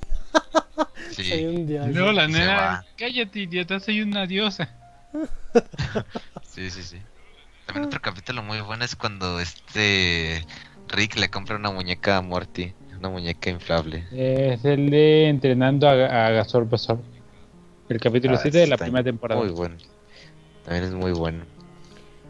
[1.10, 1.86] Soy Sí, un dios.
[1.88, 4.68] Luego la nena, cállate idiota, soy una diosa.
[6.42, 6.98] sí, sí, sí.
[7.66, 10.44] También otro capítulo muy bueno es cuando este
[10.88, 14.04] Rick le compra una muñeca a Morty, una muñeca inflable.
[14.12, 17.00] Es el de entrenando a, a Gasol Basol.
[17.88, 19.40] El capítulo Ah, 7 de la primera temporada.
[19.40, 19.76] Muy bueno.
[20.64, 21.44] También es muy bueno.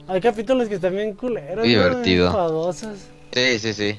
[0.07, 1.63] Hay capítulos que están bien culeros, ¿no?
[1.63, 2.27] divertido.
[2.27, 3.09] Enfadosos.
[3.33, 3.99] Sí, sí, sí.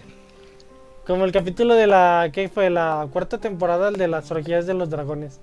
[1.06, 2.30] Como el capítulo de la.
[2.32, 2.69] ¿Qué fue?
[2.69, 5.39] La cuarta temporada, el de las orgías de los dragones.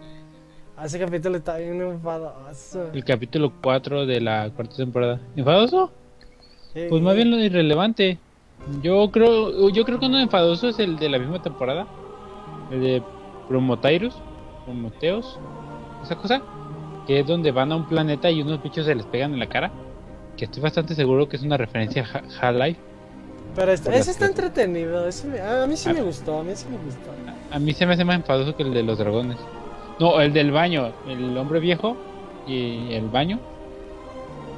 [0.76, 2.90] Ah, Ese capítulo está bien enfadoso.
[2.92, 5.20] El capítulo 4 de la cuarta temporada.
[5.36, 5.90] ¿Enfadoso?
[6.74, 6.86] Sí.
[6.88, 8.18] Pues más bien lo irrelevante.
[8.82, 11.86] Yo creo, yo creo que uno enfadoso es el de la misma temporada.
[12.70, 13.02] El de
[13.48, 14.14] Promotyrus,
[14.64, 15.38] Promoteos,
[16.04, 16.42] esa cosa.
[17.06, 19.46] Que es donde van a un planeta y unos bichos se les pegan en la
[19.48, 19.70] cara.
[20.36, 22.80] Que estoy bastante seguro que es una referencia a Ha- Half-Life.
[23.54, 25.06] Pero este- ese está entretenido.
[25.06, 25.92] ese me- a mí sí Ah.
[25.94, 26.38] me gustó.
[26.40, 27.10] A mí sí me gustó.
[27.50, 29.36] A mí se me hace más enfadoso que el de los dragones.
[29.98, 31.96] No, el del baño, el hombre viejo
[32.46, 33.38] y el baño.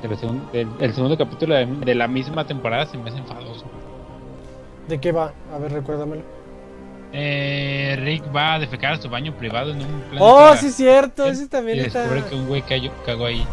[0.00, 3.18] De la segun- del- el segundo capítulo de, de la misma temporada se me hace
[3.18, 3.64] enfadoso.
[4.87, 5.33] ¿De qué va?
[5.52, 6.22] A ver, recuérdamelo.
[7.16, 10.24] Eh, Rick va a defecar a su baño privado en un planeta.
[10.24, 11.27] Oh, sí, cierto.
[11.27, 12.00] Ese también y está.
[12.00, 13.46] descubre que un güey cayó, cagó ahí.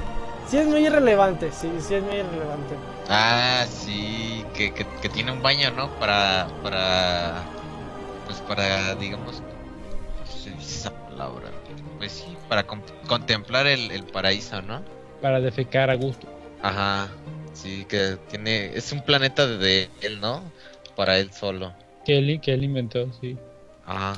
[0.48, 1.52] Sí, es muy irrelevante.
[1.52, 2.76] Sí, sí, es muy irrelevante.
[3.08, 5.92] Ah, sí, que, que, que tiene un baño, ¿no?
[6.00, 7.44] Para, para,
[8.26, 11.52] pues para, digamos, ¿cómo se dice esa palabra?
[12.00, 14.82] Pues sí, para contemplar el, el paraíso, ¿no?
[15.22, 16.28] Para defecar a gusto.
[16.64, 17.10] Ajá,
[17.54, 20.42] sí, que tiene, es un planeta de él, ¿no?
[20.96, 21.74] Para él solo.
[22.04, 23.38] Que él, que él inventó, sí.
[23.86, 24.14] Ajá.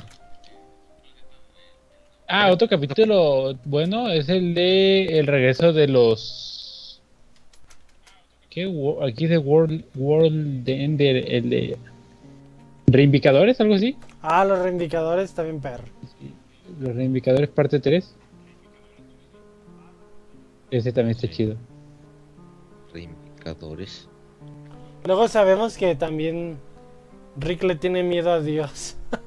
[2.28, 7.00] Ah, otro capítulo bueno es el de el regreso de los.
[8.50, 8.72] ¿Qué?
[9.02, 11.78] Aquí de World, World de Ender, el de.
[12.86, 13.96] Reivindicadores, algo así.
[14.22, 15.84] Ah, los reivindicadores bien perro.
[16.80, 18.14] Los Reivindicadores parte 3.
[20.70, 21.56] Ese también está chido.
[22.92, 24.08] Reivindicadores.
[25.04, 26.56] Luego sabemos que también
[27.36, 28.96] Rick le tiene miedo a Dios.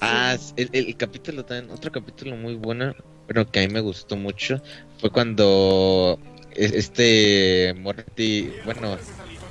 [0.00, 2.92] Ah, el, el capítulo también, otro capítulo muy bueno,
[3.26, 4.60] pero que a mí me gustó mucho,
[4.98, 6.18] fue cuando
[6.50, 8.96] e- este Morty, bueno,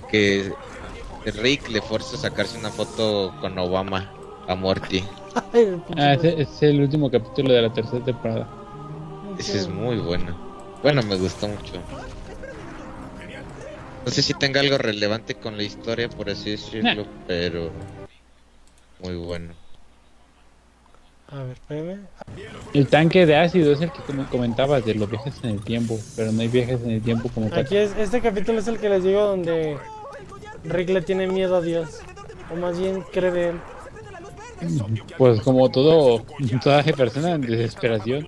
[0.07, 0.53] que
[1.25, 4.13] Rick le fuerza a sacarse una foto con Obama
[4.47, 5.03] a Morty.
[5.97, 8.47] Ah, ese es el último capítulo de la tercera temporada.
[9.37, 10.35] Ese es muy bueno.
[10.81, 11.73] Bueno, me gustó mucho.
[14.05, 17.71] No sé si tenga algo relevante con la historia, por así decirlo, pero
[18.99, 19.53] muy bueno.
[21.27, 21.99] A ver, espérame.
[22.73, 25.97] El tanque de ácido es el que como comentabas de los viajes en el tiempo,
[26.15, 27.59] pero no hay viajes en el tiempo como tal.
[27.59, 29.77] Aquí es, este capítulo es el que les digo donde
[30.65, 32.01] Rick le tiene miedo a Dios.
[32.51, 33.55] O más bien cree de él.
[35.17, 36.25] Pues como todo,
[36.63, 38.27] toda persona en desesperación.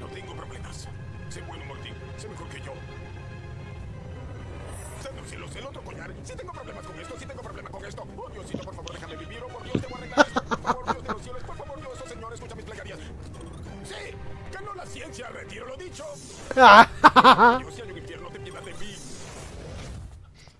[0.00, 0.88] No tengo problemas.
[1.30, 1.90] Sé bueno, Morty.
[2.16, 2.72] Sé mejor que yo.
[5.28, 6.12] Cielos, el otro collar.
[6.22, 8.06] Sí tengo problemas con esto, sí tengo problemas con esto.
[8.16, 9.42] Oh, Diosito, por favor, déjame vivir.
[9.42, 10.42] Oh, por Dios, debo arreglar esto.
[10.44, 11.42] Por favor, Dios de los cielos.
[11.44, 12.98] Por favor, Dios, oh, Señor, escucha mis plegarias.
[13.84, 14.16] Sí,
[14.52, 16.04] ganó la ciencia, retiro lo dicho.
[16.54, 18.96] Dios, si hay un infierno, ten piedad de mí.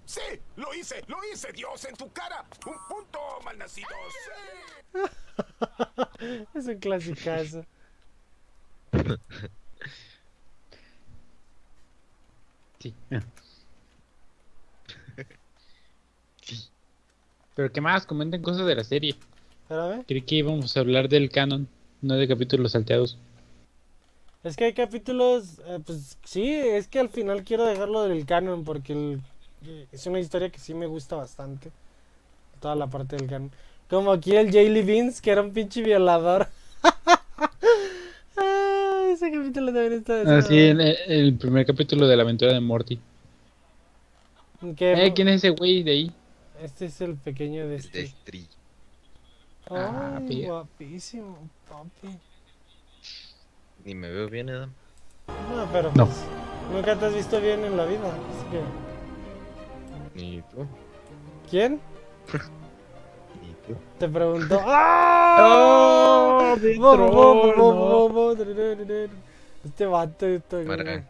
[0.06, 2.44] Sí, lo hice, lo hice, Dios, en tu cara.
[6.54, 7.64] Es un clasicazo.
[12.78, 12.94] Sí.
[17.54, 19.14] Pero qué más, comenten cosas de la serie.
[20.06, 21.68] Creí que íbamos a hablar del canon,
[22.02, 23.18] no de capítulos salteados.
[24.42, 28.64] Es que hay capítulos, eh, pues sí, es que al final quiero dejarlo del canon
[28.64, 29.22] porque el-
[29.66, 31.70] eh, es una historia que sí me gusta bastante.
[32.64, 33.50] Toda la parte del canon.
[33.90, 36.48] Como aquí el Jaylee Beans, que era un pinche violador.
[38.36, 40.22] Ah, ese capítulo también está...
[40.26, 42.98] Ah, sí, el, el primer capítulo de la aventura de Morty.
[44.80, 46.12] Eh, ¿quién es ese güey de ahí?
[46.60, 48.06] Este es el pequeño de de este.
[48.08, 48.48] Stri.
[49.70, 50.48] Ah, Ay, pilla.
[50.48, 52.18] guapísimo, papi.
[53.84, 54.72] Ni me veo bien, Adam.
[55.54, 56.06] No, pero No.
[56.06, 56.18] pues,
[56.72, 58.08] nunca te has visto bien en la vida.
[58.08, 60.18] así que...
[60.20, 60.66] Ni tú.
[61.48, 61.80] ¿Quién?
[63.98, 64.60] Te preguntó.
[64.66, 66.54] ¡Ah!
[66.56, 69.10] dr.
[69.64, 70.26] Este vato.
[70.26, 70.64] Este...
[70.64, 71.04] Para.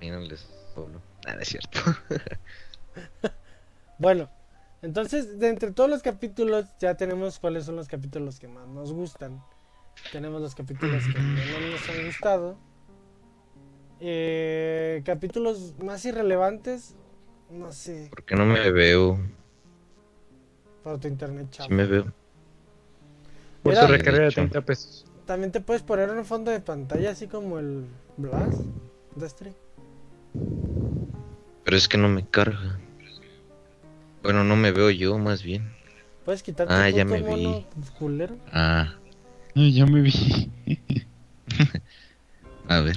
[0.00, 1.00] Mírales solo.
[1.26, 1.80] Nada, es cierto.
[4.00, 4.30] Bueno,
[4.80, 8.92] Entonces, de entre todos los capítulos, ya tenemos cuáles son los capítulos que más nos
[8.92, 9.42] gustan.
[10.12, 12.56] Tenemos los capítulos que menos nos han gustado.
[13.98, 16.94] Eh, capítulos más irrelevantes,
[17.50, 19.18] no sé, ¿Por qué no me veo?
[20.82, 21.68] Para tu internet, chavo.
[21.68, 22.06] Sí me veo.
[23.62, 24.34] Por su recarga de De hecho.
[24.36, 25.04] 30 pesos.
[25.26, 27.84] También te puedes poner un fondo de pantalla así como el
[28.16, 28.62] Blast,
[29.14, 29.52] Destry.
[31.64, 32.78] Pero es que no me carga.
[34.22, 35.70] Bueno, no me veo yo, más bien.
[36.24, 37.30] Puedes quitarte Ah, el ya me vi.
[37.46, 37.64] mono
[37.98, 38.36] culero.
[38.52, 38.94] Ah,
[39.54, 40.50] Ay, ya me vi.
[42.68, 42.96] a ver.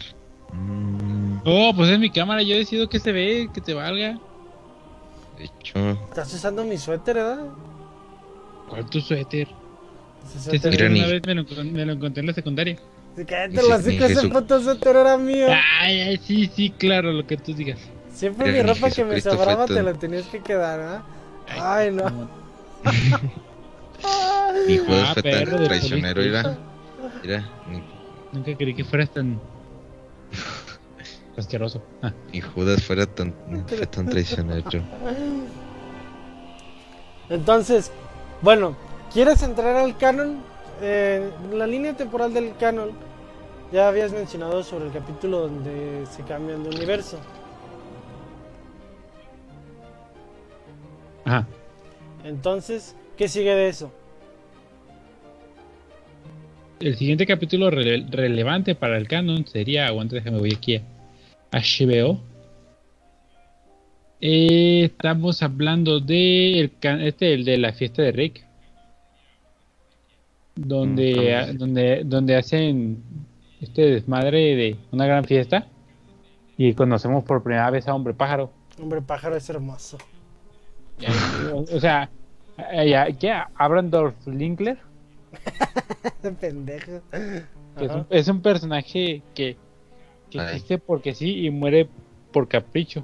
[0.53, 2.43] Mm, Oh, pues es mi cámara.
[2.43, 4.19] Yo decido que se ve, que te valga.
[5.37, 7.45] de hecho, Estás usando mi suéter, ¿verdad?
[8.71, 9.47] ¿Cuál tu suéter?
[10.35, 10.89] Ese suéter.
[10.91, 12.77] una vez me lo, me lo encontré en la secundaria.
[13.17, 15.47] Sí, Cállate ni hocico, ese puto suéter era mío.
[15.81, 17.79] Ay, ay, sí, sí, claro, lo que tú digas.
[18.13, 21.03] Siempre mi ropa que me sobraba te la tenías que quedar, ¿ah?
[21.59, 22.29] Ay, no.
[24.67, 26.57] Mi Judas Ah, fue tan traicionero, mira.
[27.21, 27.83] Mira, mi,
[28.31, 29.39] Nunca creí que fueras tan.
[31.37, 31.83] asqueroso.
[32.01, 33.33] Ah, mi Judas fuera tan,
[33.67, 34.81] fue tan traicionero.
[37.29, 37.91] Entonces,
[38.41, 38.75] bueno,
[39.13, 40.41] ¿quieres entrar al canon?
[40.81, 42.91] Eh, la línea temporal del canon,
[43.71, 47.19] ya habías mencionado sobre el capítulo donde se cambian de universo.
[51.25, 51.47] Ajá.
[52.23, 53.91] Entonces, ¿qué sigue de eso?
[56.79, 59.85] El siguiente capítulo rele- relevante para el canon sería.
[59.87, 60.83] Aguanta, déjame voy aquí a
[61.59, 62.19] HBO.
[64.21, 68.45] Eh, estamos hablando de el, este, el de la fiesta de Rick.
[70.55, 73.03] Donde, Mm, a- donde, donde hacen
[73.61, 75.67] este desmadre de una gran fiesta.
[76.57, 78.51] Y conocemos por primera vez a Hombre Pájaro.
[78.79, 79.97] Hombre pájaro es hermoso.
[81.51, 82.09] O, o sea,
[82.71, 84.77] eh, ya, ya, Abrandorf Linkler.
[86.21, 87.01] De pendejo.
[87.11, 89.57] que es, un, es un personaje que,
[90.31, 91.89] existe porque sí y muere
[92.31, 93.03] por capricho.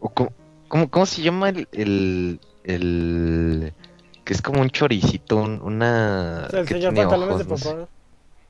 [0.00, 0.32] O ¿Cómo,
[0.68, 3.72] cómo, cómo se llama el, el, el-
[4.24, 6.44] que es como un choricito, un- una...
[6.46, 7.88] O sea, el que señor tiene pantalones ojos, de no sé.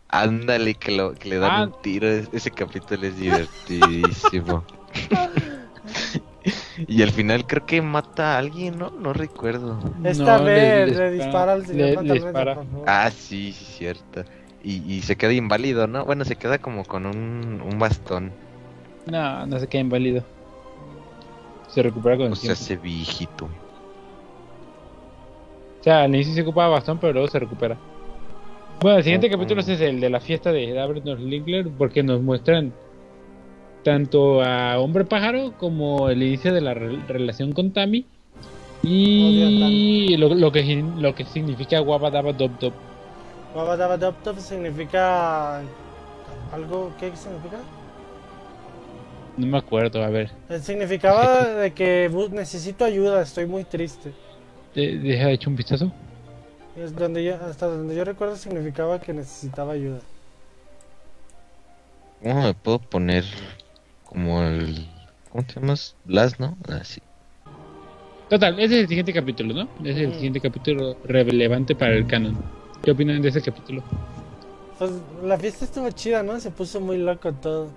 [0.09, 1.63] Ándale, que, lo, que le dan Ah.
[1.65, 2.07] un tiro.
[2.09, 4.65] es- Ese capítulo es divertidísimo.
[6.87, 8.91] y al final creo que mata a alguien, ¿no?
[8.91, 9.79] No recuerdo.
[10.05, 12.55] Esta No, vez le, dispara al señor le- le pantalones de dispara.
[12.57, 12.67] papá.
[12.87, 14.25] Ah, sí, sí, cierto.
[14.63, 16.05] Y, y se queda inválido, ¿no?
[16.05, 18.33] Bueno, se queda como con un, un bastón.
[19.07, 20.23] No, no se queda inválido.
[21.69, 22.53] Se recupera con el O se tiempo.
[22.61, 23.45] hace viejito.
[25.81, 27.77] O sea, al inicio se ocupa bastón, pero luego se recupera.
[28.81, 32.73] Bueno, el siguiente capítulo es el de la fiesta de Abrandorf Linkler porque nos muestran
[33.83, 38.07] tanto a Hombre Pájaro como el inicio de la re- relación con Tammy
[38.83, 42.73] y lo, lo que lo que significa Wabba Dabba Dub Dub.
[43.55, 45.59] Baba Daba Dub Dub significa
[46.53, 47.59] algo, ¿qué significa?
[49.37, 50.31] No me acuerdo, a ver.
[50.63, 54.13] Significaba de que necesito ayuda, estoy muy triste.
[54.75, 55.93] de- Deja hecho un vistazo.
[56.77, 60.01] Es donde yo, hasta donde yo recuerdo significaba que necesitaba ayuda.
[62.23, 63.25] ¿Cómo me puedo poner
[64.05, 64.87] como el...
[65.31, 65.95] ¿Cómo te llamas?
[66.05, 66.57] Blas, ¿no?
[66.69, 67.01] Así.
[68.31, 69.69] Total, ese es el siguiente capítulo, ¿no?
[69.83, 70.15] Ese es el Mm.
[70.15, 72.37] siguiente capítulo relevante para el canon.
[72.83, 73.83] ¿Qué opinan de ese capítulo?
[74.79, 74.91] Pues
[75.23, 76.41] la fiesta estuvo chida, ¿no?
[76.41, 77.69] Se puso muy loco todo.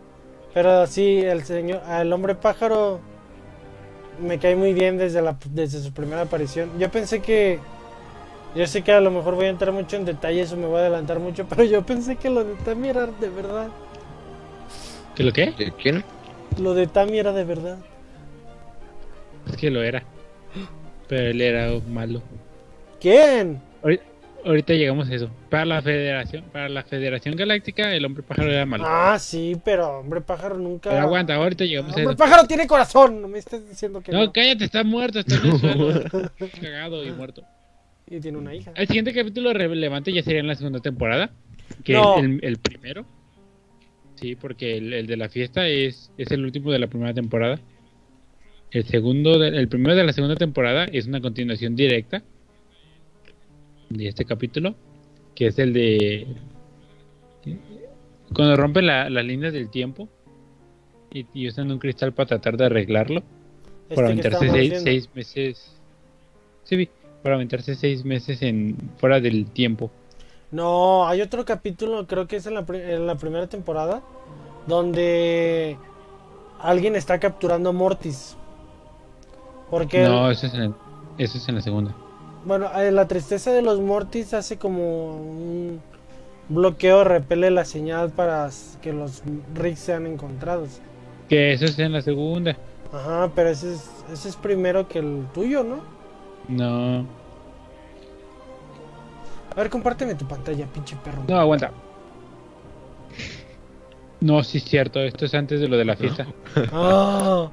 [0.57, 2.99] Pero sí, el señor, el hombre pájaro
[4.19, 6.71] me cae muy bien desde la desde su primera aparición.
[6.79, 7.59] Yo pensé que
[8.55, 10.77] yo sé que a lo mejor voy a entrar mucho en detalles o me voy
[10.77, 13.67] a adelantar mucho, pero yo pensé que lo de Tammy era de verdad.
[15.13, 15.53] ¿Qué lo qué?
[15.55, 16.03] ¿De quién?
[16.59, 17.77] Lo de Tammy era de verdad.
[19.47, 20.01] Es que lo era.
[21.07, 22.23] Pero él era malo.
[22.99, 23.61] ¿Quién?
[23.83, 24.03] Ahorita,
[24.47, 25.29] ahorita llegamos a eso.
[25.49, 28.83] Para la Federación, para la Federación Galáctica, el hombre pájaro era malo.
[28.87, 30.89] Ah, sí, pero hombre pájaro nunca.
[30.89, 32.17] Pero aguanta, ahorita llegamos a Hombre eso.
[32.17, 34.25] pájaro tiene corazón, no me estés diciendo que no.
[34.25, 36.01] No, cállate, está muerto, está suelo.
[36.61, 37.43] Cagado y muerto.
[38.09, 38.71] Y tiene una hija.
[38.75, 41.29] El siguiente capítulo relevante ya sería en la segunda temporada.
[41.83, 42.17] Que No.
[42.17, 43.05] es el, el primero.
[44.15, 47.59] Sí, porque el, el de la fiesta es, es el último de la primera temporada.
[48.71, 52.23] El segundo, de- el primero de la segunda temporada es una continuación directa
[53.89, 54.75] de este capítulo,
[55.35, 56.27] que es el de
[58.33, 60.09] cuando rompen la- las líneas del tiempo
[61.13, 63.21] y, y usan un cristal para tratar de arreglarlo
[63.95, 65.71] para Este que aventarse seis, seis meses.
[66.63, 66.89] Sí, vi,
[67.23, 69.89] para aventarse seis meses en fuera del tiempo.
[70.51, 74.01] No, hay otro capítulo, creo que es en la, en la primera temporada,
[74.65, 75.77] donde
[76.59, 78.35] alguien está capturando a Mortis.
[79.69, 80.73] Porque, No, eso es, en el-
[81.17, 81.95] eso es en la segunda.
[82.47, 85.81] Bueno, eh, la tristeza de los Mortis hace como un
[86.49, 88.49] bloqueo, repele la señal para
[88.81, 89.21] que los
[89.53, 90.79] Rick sean encontrados.
[91.27, 92.55] Que eso es en la segunda.
[92.93, 95.79] Ajá, pero ese es, ese es primero que el tuyo, ¿no?
[96.47, 97.05] No,
[99.51, 101.23] A ver, compárteme tu pantalla, pinche perro.
[101.27, 101.71] no, aguanta.
[104.21, 106.25] No, sí es cierto, esto es antes de lo de la fiesta.
[106.71, 107.49] Ah,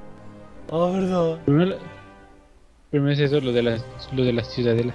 [0.70, 1.38] ah, verdad.
[2.94, 3.78] Primero, es eso, lo de la,
[4.12, 4.94] lo de la ciudadela.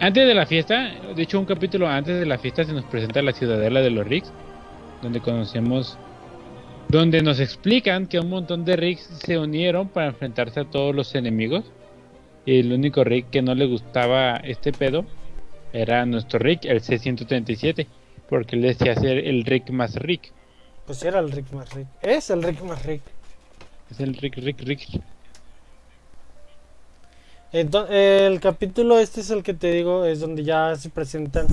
[0.00, 3.22] Antes de la fiesta, de hecho un capítulo antes de la fiesta se nos presenta
[3.22, 4.32] la ciudadela de los Ricks,
[5.02, 5.96] donde conocemos,
[6.88, 11.14] donde nos explican que un montón de Ricks se unieron para enfrentarse a todos los
[11.14, 11.62] enemigos.
[12.44, 15.04] Y el único Rick que no le gustaba este pedo
[15.72, 17.86] era nuestro Rick, el C-137,
[18.28, 20.32] porque él decía ser el Rick más Rick.
[20.86, 21.86] Pues era el Rick más Rick.
[22.02, 23.02] Es el Rick más Rick.
[23.92, 25.02] Es el Rick, Rick, Rick.
[27.52, 31.46] Entonces, el capítulo este es el que te digo, es donde ya se presentan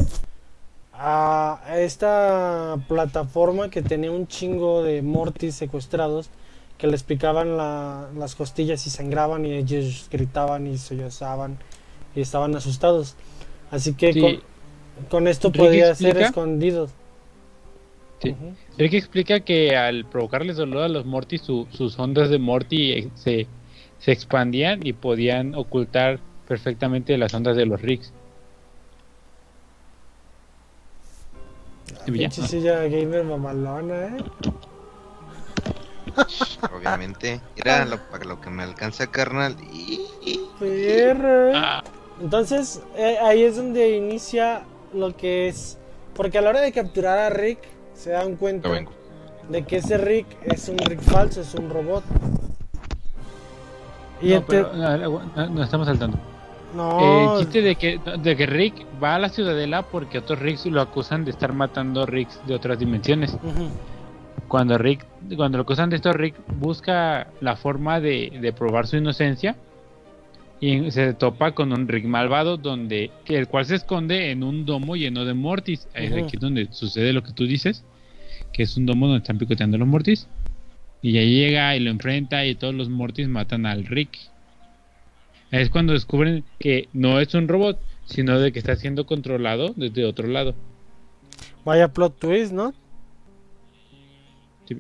[0.94, 6.30] a esta plataforma que tenía un chingo de mortis secuestrados
[6.78, 11.58] que les picaban la- las costillas y sangraban y ellos gritaban y sollozaban
[12.16, 13.16] y estaban asustados.
[13.72, 14.22] Así que Sí.
[14.22, 14.40] con,
[15.10, 16.92] con esto Rick podía ser escondidos.
[18.22, 18.32] Sí.
[18.32, 18.54] Ujú.
[18.78, 23.10] Rick explica que al provocarles dolor a los Morty, su- sus ondas de Morty eh,
[23.16, 23.48] se,
[24.00, 28.14] se expandían y podían ocultar perfectamente las ondas de los Ricks.
[32.08, 32.30] Y ya.
[32.30, 34.18] Pinche silla gamer mamalona, ¿eh?
[36.74, 37.42] Obviamente.
[37.56, 39.56] Era lo, para lo que me alcanza, carnal.
[40.60, 41.52] Perro.
[41.56, 41.84] Ah,
[42.22, 45.78] Entonces, eh, ahí es donde inicia lo que es.
[46.16, 47.60] Porque a la hora de capturar a Rick,
[47.94, 48.70] se dan cuenta
[49.50, 52.04] de que ese Rick es un Rick falso, es un robot.
[54.22, 56.18] Y no, ente- pero, no, estamos saltando.
[56.76, 60.66] no, El chiste de que, de que Rick va a la ciudadela porque otros Ricks
[60.66, 63.38] lo acusan de estar matando Ricks de otras dimensiones.
[64.48, 65.06] Cuando Rick,
[65.36, 69.56] cuando lo acusan de esto, Rick busca la forma de, de probar su inocencia
[70.60, 74.66] y se topa con un Rick malvado donde que el cual se esconde en un
[74.66, 75.88] domo lleno de Mortis.
[75.96, 76.24] Ahí Es Ujú.
[76.26, 77.86] aquí donde sucede lo que tú dices,
[78.52, 80.28] que es un domo donde están picoteando los Mortis.
[81.02, 84.18] Y ahí llega y lo enfrenta y todos los Mortis matan al Rick.
[85.52, 90.06] Es cuando descubren que no es un robot, sino de que está siendo controlado desde
[90.06, 90.56] otro lado.
[91.66, 92.74] Vaya plot twist, ¿no?
[94.68, 94.76] Sí.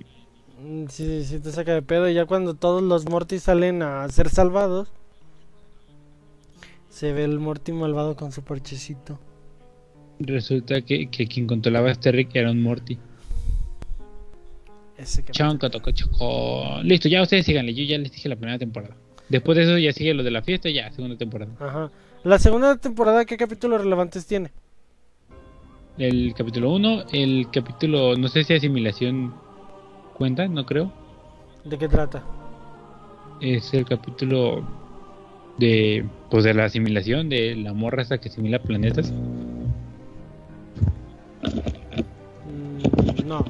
[0.61, 2.09] Mm, Sí, sí, te saca de pedo.
[2.09, 4.89] Y ya cuando todos los Mortis salen a ser salvados,
[6.89, 9.19] se ve el Morty malvado con su parchecito.
[10.19, 12.97] Resulta que, que quien controlaba a este Rick era un Morty.
[14.99, 16.81] Ese que Chonco, toco, choco.
[16.83, 17.73] Listo, ya ustedes síganle.
[17.73, 18.95] Yo ya les dije la primera temporada.
[19.29, 21.51] Después de eso ya sigue lo de la fiesta y ya, segunda temporada.
[21.59, 21.89] Ajá.
[22.23, 24.51] La segunda temporada, ¿qué capítulos relevantes tiene?
[25.97, 29.33] El capítulo 1, el capítulo, no sé si asimilación
[30.17, 30.91] cuenta, no creo.
[31.63, 32.23] ¿De qué trata?
[33.39, 34.67] Es el capítulo
[35.57, 39.13] de, pues de la asimilación, de la morra esa que asimila planetas.
[43.25, 43.45] No.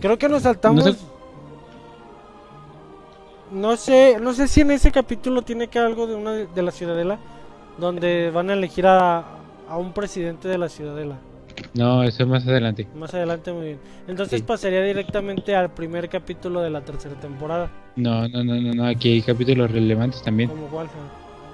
[0.00, 0.84] Creo que nos saltamos.
[0.84, 1.14] No
[3.70, 6.70] No sé- no sé si en ese capítulo tiene que algo de una de, la
[6.72, 7.18] ciudadela
[7.78, 9.24] donde van a elegir a,
[9.68, 11.16] a un presidente de la ciudadela.
[11.74, 12.88] No, eso es más adelante.
[12.96, 13.78] Más adelante, muy bien.
[14.08, 14.44] Entonces Sí.
[14.46, 17.70] pasaría directamente al primer capítulo de la tercera temporada.
[17.96, 20.48] No, no, no, no, no, aquí hay capítulos relevantes también.
[20.50, 20.88] Como cuál.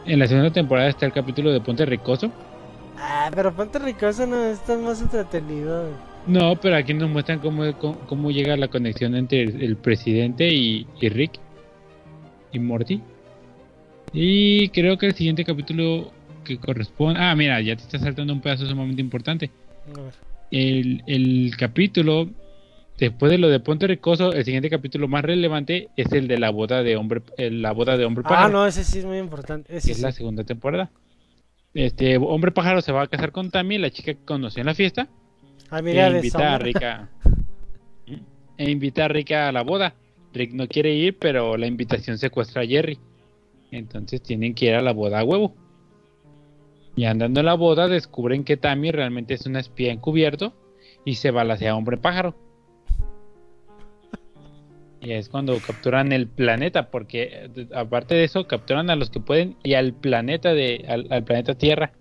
[0.06, 2.30] En la segunda temporada está el capítulo de Ponte Ricoso.
[2.98, 5.84] Ah, pero Ponte Ricoso no es tan más entretenido.
[6.26, 10.48] No, pero aquí nos muestran cómo, cómo, cómo llega la conexión entre el, el presidente
[10.52, 11.32] y, y Rick
[12.52, 13.00] y Morty.
[14.12, 16.12] Y creo que el siguiente capítulo
[16.44, 17.20] que corresponde...
[17.20, 19.50] Ah, mira, ya te está saltando un pedazo sumamente importante.
[19.96, 20.14] A ver.
[20.50, 22.28] El, el capítulo,
[22.98, 26.50] después de lo de Ponte Ricoso, el siguiente capítulo más relevante es el de la
[26.50, 29.76] boda de hombre, la boda de hombre Ah, pájaro, no, ese sí es muy importante.
[29.76, 30.90] Ese que es la segunda temporada.
[31.72, 34.74] Este hombre pájaro se va a casar con Tammy, la chica que conoció en la
[34.74, 35.08] fiesta
[35.72, 37.08] e de invita a
[38.56, 39.94] e invita a Rick a la boda.
[40.34, 42.98] Rick no quiere ir, pero la invitación secuestra a Jerry.
[43.70, 45.54] Entonces tienen que ir a la boda a huevo.
[46.96, 50.52] Y andando a la boda descubren que Tammy realmente es una espía encubierto
[51.04, 52.34] y se balacea a hombre pájaro.
[55.00, 59.20] Y es cuando capturan el planeta, porque eh, aparte de eso capturan a los que
[59.20, 61.92] pueden y al planeta de al, al planeta Tierra.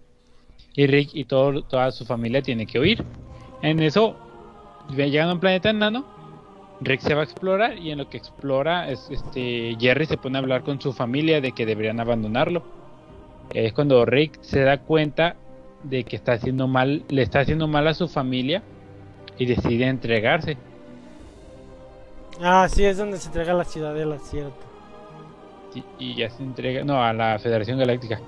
[0.76, 3.06] Y Rick y todo, toda su familia tiene que huir.
[3.62, 4.16] En eso
[4.90, 6.06] ve- llegan a un planeta enano
[6.82, 10.38] Rick se va a explorar y en lo que explora, es, este, Jerry se pone
[10.38, 12.64] a hablar con su familia de que deberían abandonarlo.
[13.54, 15.36] Es cuando Rick se da cuenta
[15.84, 18.64] de que está haciendo mal, le está haciendo mal a su familia
[19.38, 20.56] y decide entregarse.
[22.42, 24.56] Ah, sí, es donde se entrega la ciudadela, cierto.
[25.76, 28.20] Y, y ya se entrega, no, a la Federación Galáctica.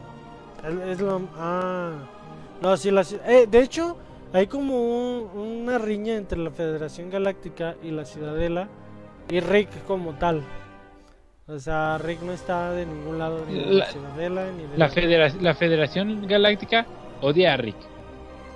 [0.89, 1.21] Es- lo.
[1.37, 1.93] Ah.
[2.61, 3.01] No, sí, la.
[3.25, 3.95] Eh, de hecho,
[4.33, 5.29] hay como un-
[5.63, 8.67] una riña entre la Federación Galáctica y la Ciudadela.
[9.29, 10.41] Y Rick como tal.
[11.47, 14.77] O sea, Rick no está de ningún lado, ni de la, La- Ciudadela, ni de
[14.77, 16.85] La, federa- la Federación Galáctica
[17.21, 17.75] odia a Rick.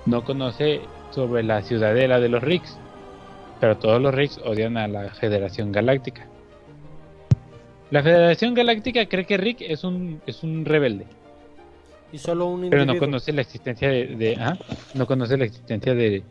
[0.06, 2.78] No conoce sobre la ciudadela de los Ricks.
[3.60, 6.26] Pero todos los Ricks odian a la Federación Galáctica.
[7.90, 11.06] La Federación Galáctica cree que Rick es un, es un rebelde.
[12.16, 14.56] Y solo un Pero no conoce la existencia de, de- ah,
[14.94, 16.24] no conoce la existencia de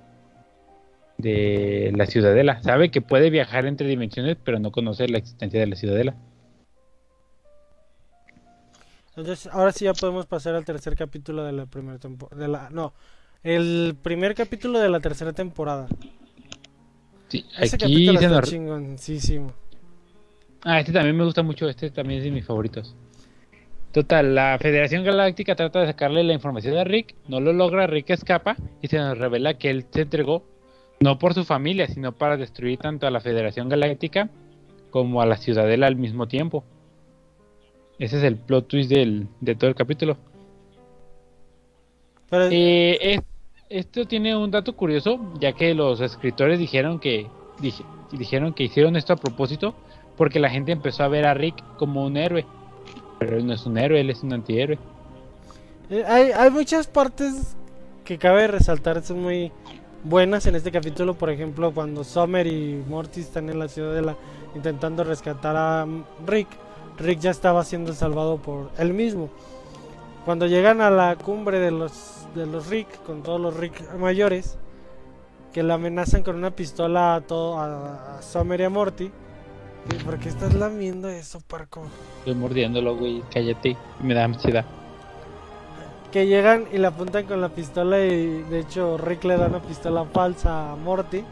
[1.20, 2.62] de la ciudadela.
[2.64, 6.16] Sabe que puede viajar entre dimensiones, pero no conoce la existencia de la ciudadela.
[9.10, 12.42] Entonces, ahora sí ya podemos pasar al tercer capítulo de la primera temporada.
[12.42, 12.94] De la, no,
[13.44, 15.88] el primer capítulo de la tercera temporada.
[17.30, 19.54] Sí, Ese aquí capítulo se está nos- chingoncísimo.
[20.64, 22.96] Ah, este también me gusta mucho, este también es de mis favoritos.
[23.96, 28.10] Total, la Federación Galáctica trata de sacarle la información a Rick, no lo logra, Rick
[28.10, 30.44] escapa y se nos revela que él se entregó
[31.00, 34.30] no por su familia, sino para destruir tanto a la Federación Galáctica
[34.90, 36.66] como a la Ciudadela al mismo tiempo.
[37.98, 40.18] Ese es el plot twist del, de todo el capítulo.
[42.30, 43.22] Pero, Eh, es-
[43.70, 47.28] esto tiene un dato curioso, ya que los escritores dijeron que
[47.62, 49.74] dije- dijeron que hicieron esto a propósito
[50.18, 52.46] porque la gente empezó a ver a Rick como un héroe.
[53.20, 54.78] Pero él no es un héroe, él es un antihéroe.
[55.90, 57.56] eh, hay, hay muchas partes
[58.04, 59.52] que cabe resaltar, son muy
[60.04, 61.14] buenas en este capítulo.
[61.16, 64.16] Por ejemplo, cuando Summer y Morty están en la ciudadela
[64.56, 65.88] intentando rescatar a
[66.26, 66.48] Rick,
[66.98, 69.30] Rick ya estaba siendo salvado por él mismo.
[70.24, 74.58] Cuando llegan a la cumbre de los, de los Rick, con todos los Rick mayores,
[75.54, 79.12] que le amenazan con una pistola a, todo, a, a Summer y a Morty.
[79.92, 81.88] ¿Y ¿Por qué estás lamiendo eso, Parco?
[82.20, 84.66] Estoy mordiéndolo, güey, cállate, me da ansiedad.
[86.12, 89.62] Que llegan y le apuntan con la pistola y de hecho Rick le da una
[89.62, 91.24] pistola falsa a Morty.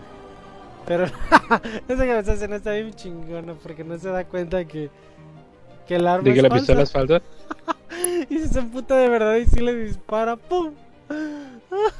[0.85, 1.05] Pero
[1.87, 4.89] esa esa escena está bien chingona porque no se da cuenta que,
[5.87, 6.61] que el arma De que es la falsa.
[6.61, 7.21] pistola es falsa.
[8.29, 10.35] Y se emputa de verdad y sí le dispara.
[10.35, 10.73] ¡Pum!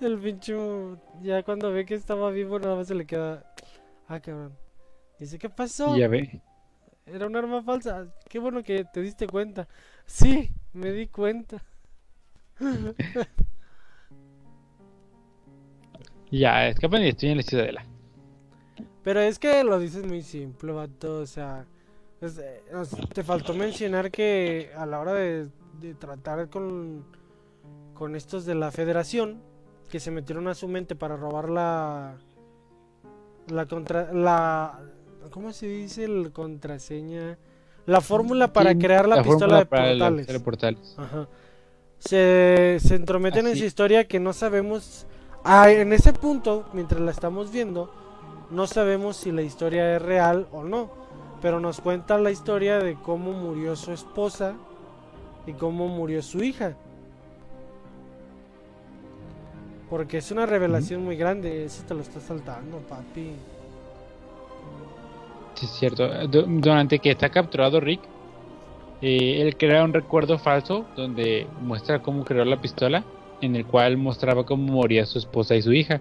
[0.00, 3.44] El pincho ya cuando ve que estaba vivo nada más se le queda...
[4.08, 4.52] Ah, cabrón.
[5.18, 5.96] Dice, ¿qué pasó?
[5.96, 6.40] Ya ve.
[7.06, 8.06] Era un arma falsa.
[8.28, 9.68] Qué bueno que te diste cuenta.
[10.06, 11.62] Sí, me di cuenta.
[16.30, 17.84] Ya, escapan y estoy en la ciudadela.
[19.02, 21.18] Pero es que lo dices muy simple, vato.
[21.20, 21.66] O sea,
[22.20, 22.62] es- eh,
[23.12, 25.48] te faltó mencionar que a la hora de,
[25.80, 27.04] de tratar con,
[27.94, 29.42] con estos de la federación,
[29.90, 32.16] que se metieron a su mente para robar la.
[33.48, 34.12] La contra.
[34.12, 34.80] La.
[35.30, 36.06] ¿Cómo se dice?
[36.08, 37.38] La contraseña.
[37.86, 40.26] La fórmula para Sí, crear la, pistola de portales.
[40.26, 40.94] de portales.
[40.96, 41.28] Ajá.
[41.98, 45.06] Se, se entrometen en su historia que no sabemos.
[45.44, 47.92] Ah, en ese punto, mientras la estamos viendo,
[48.50, 50.90] no sabemos si la historia es real o no.
[51.42, 54.54] Pero nos cuenta la historia de cómo murió su esposa
[55.46, 56.74] y cómo murió su hija.
[59.90, 61.64] Porque es una revelación muy grande.
[61.66, 63.32] Eso te lo está saltando, papi.
[65.54, 66.08] Sí, es cierto.
[66.28, 68.00] Du- Durante que está capturado Rick,
[69.02, 73.04] eh, él crea un recuerdo falso donde muestra cómo creó la pistola,
[73.40, 76.00] en el cual mostraba cómo moría su esposa y su hija.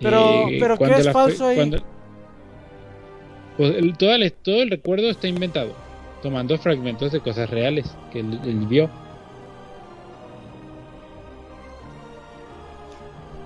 [0.00, 1.56] Pero- Eh, pero ¿qué es falso ahí?
[1.56, 1.78] cuando-
[3.56, 5.72] Pues el- todo el recuerdo está inventado,
[6.22, 8.88] tomando fragmentos de cosas reales que él, él vio.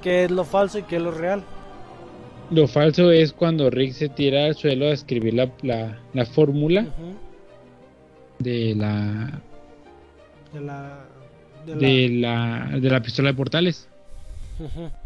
[0.02, 1.42] ¿Qué es lo falso y qué es lo real?
[2.50, 6.86] Lo falso es cuando Rick se tira al suelo a escribir la, la, la fórmula
[8.38, 9.40] de la
[10.52, 11.04] De la.
[11.66, 13.88] De la- de la de la pistola de portales.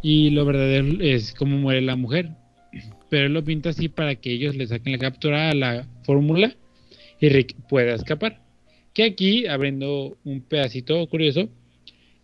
[0.03, 2.31] Y lo verdadero es cómo muere la mujer.
[3.09, 6.55] Pero él lo pinta así para que ellos le saquen la captura a la fórmula
[7.21, 8.41] y Rick pueda escapar.
[8.93, 11.49] Que aquí, abriendo un pedacito curioso,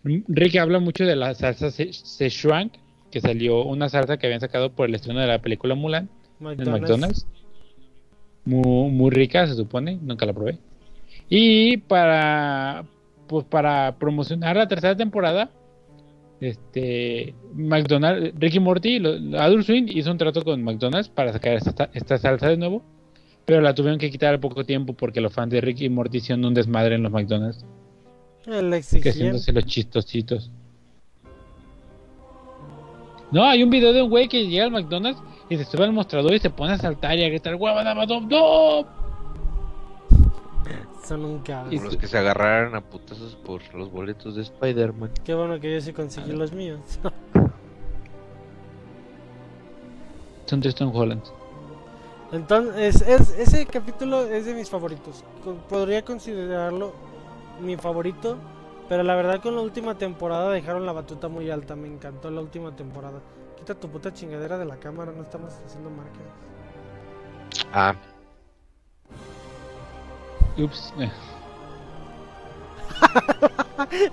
[0.02, 2.72] Rick habla mucho de la salsa Se- Szechuan,
[3.14, 6.10] que salió una salsa que habían sacado por el estreno de la película Mulan
[6.40, 6.80] en McDonald's.
[6.80, 7.26] McDonald's.
[8.44, 10.58] Muy, muy rica, se supone, nunca la probé.
[11.28, 12.84] Y para,
[13.28, 15.48] pues para promocionar la tercera temporada,
[16.40, 18.96] este McDonald's, Ricky Morty,
[19.38, 22.82] Adult Swim hizo un trato con McDonald's para sacar esta, esta salsa de nuevo,
[23.44, 26.44] pero la tuvieron que quitar al poco tiempo porque los fans de Ricky Morty hicieron
[26.44, 27.64] un desmadre en los McDonald's,
[28.44, 29.12] El que exigían.
[29.14, 30.50] haciéndose los chistositos.
[33.34, 35.92] No, hay un video de un güey que llega al McDonald's y se sube al
[35.92, 38.86] mostrador y se pone a saltar y a gritar, ¡Guau, daba, dom, dom".
[41.04, 41.72] Son un caos.
[41.72, 45.10] Y- los que se agarraron a putazos por los boletos de Spider-Man.
[45.24, 46.78] Qué bueno que yo sí conseguí los míos.
[50.46, 51.22] Son de Tom Holland.
[52.30, 55.24] Entonces, es, ese capítulo es de mis favoritos.
[55.68, 56.92] Podría considerarlo
[57.60, 58.36] mi favorito.
[58.88, 61.74] Pero la verdad con la última temporada dejaron la batuta muy alta.
[61.74, 63.20] Me encantó la última temporada.
[63.56, 66.22] Quita tu puta chingadera de la cámara, no estamos haciendo marcas.
[67.72, 67.94] Ah,
[70.58, 70.92] Ups.
[70.98, 71.10] eh.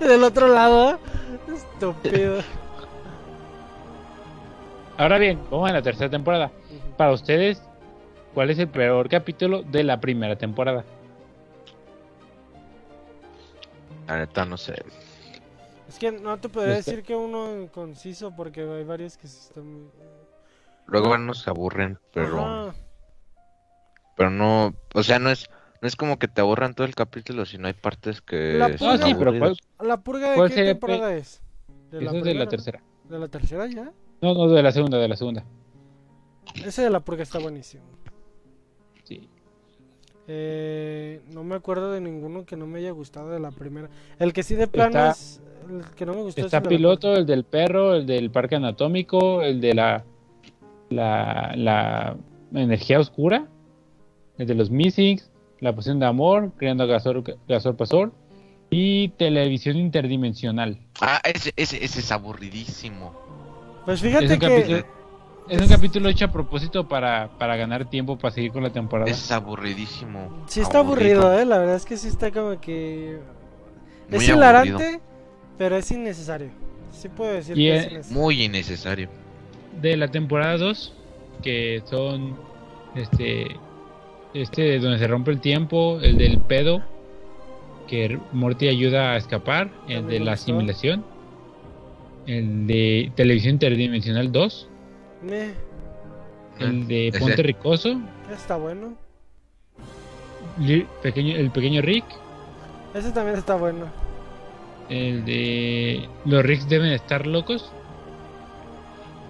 [0.00, 0.96] Del otro lado, ¿eh?
[1.54, 2.38] estúpido.
[4.98, 6.50] Ahora bien, vamos a la tercera temporada.
[6.96, 7.62] Para ustedes,
[8.34, 10.84] ¿cuál es el peor capítulo de la primera temporada?
[14.06, 14.74] La neta no sé.
[15.88, 19.70] Es que no te podría decir que uno conciso porque hay varios que sí están
[19.70, 19.90] muy...
[20.86, 22.74] Luego nos se aburren, pero Ajá.
[24.16, 25.48] pero no, o sea, no es
[25.80, 28.98] no es como que te aburran todo el capítulo, sino hay partes que La purga-
[28.98, 29.56] No, sí, pero ¿cuál.
[29.80, 31.42] ¿La purga de ¿Cuál qué temporada es?
[31.90, 32.82] ¿De Eso es de la tercera.
[33.04, 33.92] ¿De la tercera ya?
[34.20, 35.44] No, no, de la segunda, de la segunda.
[36.64, 37.82] Ese de la purga está buenísimo.
[40.34, 43.90] Eh, no me acuerdo de ninguno que no me haya gustado de la primera.
[44.18, 45.42] El que sí de plano Está- es...
[45.68, 48.06] El que no me gustó es Está el de la piloto, el del perro, el
[48.06, 50.04] del parque anatómico, el de la,
[50.88, 52.16] la, la
[52.54, 53.46] energía oscura,
[54.38, 55.30] el de los Missings,
[55.60, 58.12] la poción de amor, creando Gasor, Gasor Pasor
[58.70, 60.78] y televisión interdimensional.
[61.02, 63.12] Ah, ese, ese, ese es aburridísimo.
[63.84, 64.38] Pues Es fíjate que...
[64.38, 65.01] capítulo,
[65.48, 69.10] es un capítulo hecho a propósito para, para ganar tiempo para seguir con la temporada.
[69.10, 70.44] Es aburridísimo.
[70.46, 71.44] Sí está aburrido, eh.
[71.44, 73.18] La verdad es que sí está como que...
[74.08, 74.36] Muy es aburrido.
[74.36, 75.00] hilarante,
[75.58, 76.50] pero es innecesario.
[76.90, 78.20] Sí puedo decir Y que es- es innecesario.
[78.22, 79.08] Muy innecesario.
[79.80, 80.92] de la temporada 2,
[81.42, 82.36] que son
[82.94, 83.56] este
[84.34, 86.82] este donde se rompe el tiempo, el del pedo,
[87.88, 91.04] que Morty ayuda a escapar, el de la asimilación,
[92.26, 94.68] el de televisión interdimensional 2,
[95.22, 95.52] Meh,
[96.58, 97.18] el de Ese.
[97.18, 98.00] Ponte Ricoso,
[98.32, 98.94] está bueno.
[100.58, 102.04] Li- pequeño, el pequeño Rick,
[102.94, 103.86] Ese también está bueno.
[104.88, 107.70] el de los Ricks deben estar locos,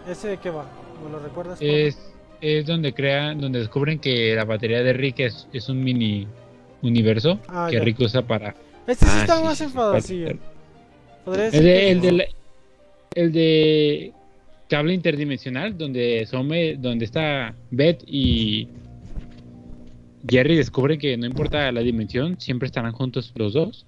[0.09, 0.64] ¿Ese de qué va?
[1.05, 1.59] ¿Me lo recuerdas?
[1.61, 6.26] Es, es donde crean, donde descubren que la batería de Rick es, es un mini
[6.82, 7.84] universo Ah, que ya.
[7.84, 8.55] Rick usa para
[8.86, 9.59] Este sí Ah, está sí, más
[10.05, 10.38] sí, sí.
[11.24, 12.07] Podría decir El de, que el, sí.
[12.07, 12.24] de la-
[13.14, 14.12] el de
[14.73, 18.68] cable interdimensional, donde Some, donde está Beth y
[20.27, 23.85] Jerry descubren que no importa la dimensión, siempre estarán juntos los dos.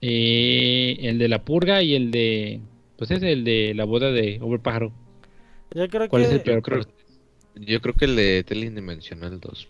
[0.00, 2.60] Eh, el de la purga y el de,
[2.98, 4.92] pues es el de la boda de Overpájaro.
[5.72, 6.62] Yo creo ¿Cuál que es el Yo peor?
[6.62, 6.80] creo,
[7.54, 9.68] yo creo que el de Teledimensional 2.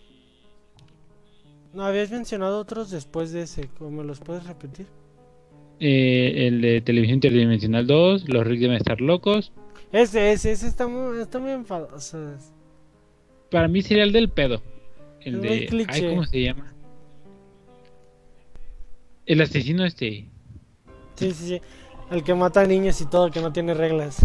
[1.73, 3.69] no habías mencionado otros después de ese.
[3.77, 4.87] ¿Cómo me los puedes repetir?
[5.79, 9.51] Eh, el de televisión interdimensional 2, los Rick deben estar locos.
[9.91, 12.17] Ese, ese, ese está muy, está muy enfadoso.
[13.51, 14.61] Para mí sería el del pedo.
[15.21, 15.85] El Es de.
[15.87, 16.73] Ay, ¿cómo se llama?
[19.25, 20.25] El asesino este.
[21.15, 21.61] Sí, sí, sí.
[22.11, 24.17] El que mata a niños y todo, que no tiene reglas.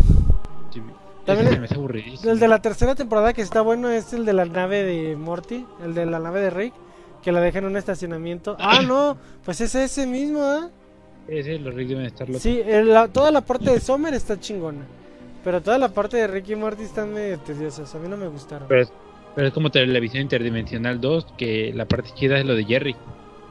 [1.24, 2.32] También el- se me hace aburridísimo.
[2.32, 5.64] El de la tercera temporada que está bueno es el de la nave de Morty,
[5.84, 6.74] el de la nave de Rick,
[7.22, 8.56] que la dejan en un estacionamiento.
[8.58, 10.70] Ah, no, pues es ese mismo, ¿ah?
[11.28, 12.42] Ese, los Rick deben estar locos.
[12.42, 14.84] Sí, la- toda la parte de Summer está chingona.
[15.44, 17.92] Pero toda la parte de Rick y Morty están medio tediosas.
[17.94, 18.68] A mí no me gustaron.
[18.68, 18.92] Pero, es,
[19.34, 22.94] pero es como televisión interdimensional 2, que la parte chida es lo de Jerry.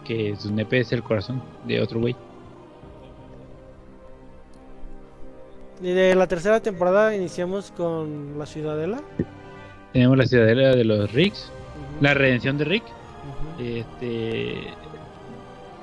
[0.06, 2.16] Que su nepe es el corazón de otro güey.
[5.82, 9.02] Y de la tercera temporada iniciamos con la Ciudadela.
[9.94, 11.52] Tenemos la ciudadela de los Ricks.
[12.00, 12.84] La redención de Rick.
[13.60, 14.62] Este.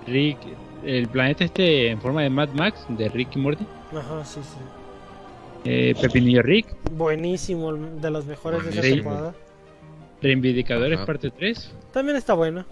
[0.06, 0.38] Rick.
[0.84, 3.66] El planeta este en forma de Mad Max, de Rick y Morty.
[3.92, 4.58] Ajá, sí, sí.
[5.64, 6.66] Eh, Pepinillo Rick.
[6.92, 9.34] Buenísimo, de los mejores de esa temporada.
[10.22, 11.06] Reivindicadores Ajá.
[11.06, 11.74] parte 3.
[11.92, 12.64] También está bueno.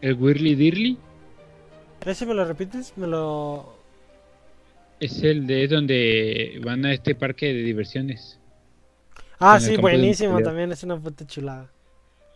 [0.00, 0.98] El Whirly Dirly.
[2.04, 2.92] ¿Ese me lo repites?
[2.96, 3.76] Me lo...
[4.98, 8.38] Es el de donde van a este parque de diversiones.
[9.38, 10.40] Ah, sí, buenísimo.
[10.40, 11.70] También es una puta chulada.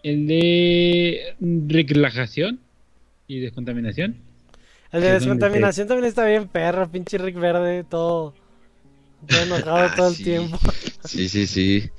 [0.02, 2.60] El de relajación
[3.28, 4.16] y descontaminación.
[4.96, 8.34] El de descontaminación también está bien perro, pinche Rick Verde, todo,
[9.26, 10.24] todo enojado Ah, todo el sí.
[10.24, 10.58] tiempo.
[11.04, 11.90] Sí, sí, sí.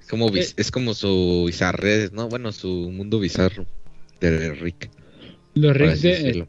[0.00, 0.46] Es como, Eh.
[0.56, 2.28] es como su bizarre, ¿no?
[2.28, 3.66] Bueno, su mundo bizarro
[4.20, 4.90] de Rick.
[5.54, 6.46] Los Rick de,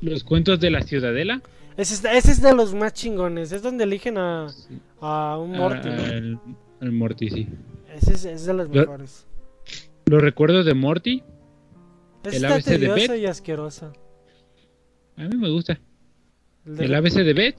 [0.00, 1.42] los cuentos de la ciudadela.
[1.76, 4.46] Ese, es de los más chingones, es donde eligen a,
[5.00, 5.88] a un Morty.
[5.88, 6.04] Ah, ¿no?
[6.06, 6.38] el,
[6.80, 7.48] el Morty, sí.
[7.94, 9.26] Ese es, es de los Lo- mejores.
[10.06, 11.22] Los recuerdos de Morty.
[12.24, 13.20] Ese el está ABC de tedioso Beth.
[13.20, 13.92] y asqueroso.
[15.16, 15.78] A mí me gusta.
[16.66, 17.56] El de- El ABC de Beth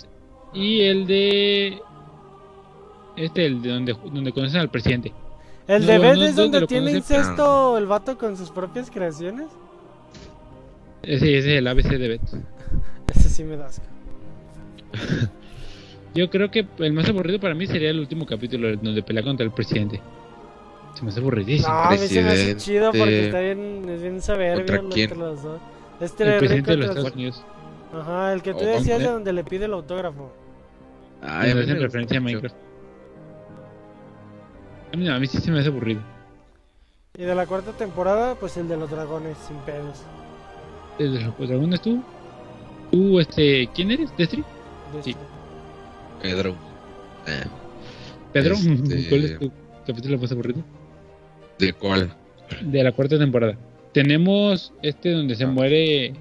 [0.54, 1.80] y el de.
[3.16, 5.12] Este, el de donde, donde conocen al presidente.
[5.68, 9.48] el no, de Beth no es donde tiene incesto el vato con sus propias creaciones.
[11.04, 12.22] Ese, ese es el ABC de Beth.
[13.16, 13.86] Ese sí me da asco.
[16.14, 19.46] Yo creo que el más aburrido para mí sería el último capítulo donde pelea contra
[19.46, 20.02] el presidente.
[20.96, 21.68] Se me hace aburridísimo.
[21.72, 22.64] No, a mí se me hace Presidente.
[22.64, 25.04] chido porque está bien, es bien soberbio ¿Contra lo- quién?
[25.12, 25.60] entre los dos.
[26.00, 27.44] Este el Rick presidente de los Estados Unidos.
[27.94, 29.10] Ajá, el que tú Oh, decías de ¿dónde?
[29.12, 30.32] donde le pide el autógrafo.
[31.22, 32.22] Ay, a Donde mí hacen me referencia a.
[32.22, 32.56] Minecraft.
[34.94, 36.02] A mí, no, a mí sí se me hace aburrido.
[37.18, 40.04] Y de la cuarta temporada, pues el de los dragones, sin pedos.
[41.00, 42.02] Desde los dragones tú.
[42.92, 43.68] Tú, este.
[43.74, 44.16] ¿Quién eres?
[44.18, 44.44] ¿Destri?
[44.94, 45.16] De Sí.
[46.22, 46.56] Pedro.
[47.26, 47.44] Eh,
[48.34, 48.56] ¿Pedro?
[48.56, 49.52] Este- ¿Cuál es tu
[49.86, 50.62] capítulo más aburrido?
[51.60, 52.14] ¿De cuál?
[52.62, 53.58] De la cuarta temporada.
[53.98, 55.48] Tenemos este donde se Ah.
[55.48, 56.14] muere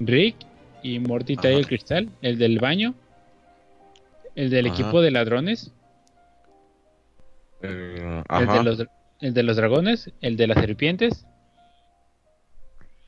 [0.00, 0.36] Rick
[0.82, 2.08] y Morty trae el cristal.
[2.22, 2.94] El del baño.
[4.34, 4.74] El del Ajá.
[4.74, 5.70] equipo de ladrones.
[7.62, 8.84] Eh, El de, los,
[9.20, 10.10] el de los dragones.
[10.22, 11.26] El de las serpientes.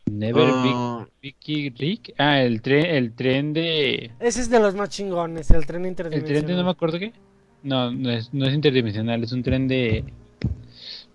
[0.05, 2.15] Never Vic- Vicky Rick.
[2.19, 4.11] Ah, el tren, el tren de.
[4.21, 6.43] Ese es de los más chingones, el tren El interdimensional.
[6.43, 7.15] tren de no me acuerdo qué.
[7.63, 10.05] No, no es, no es interdimensional, es un tren de.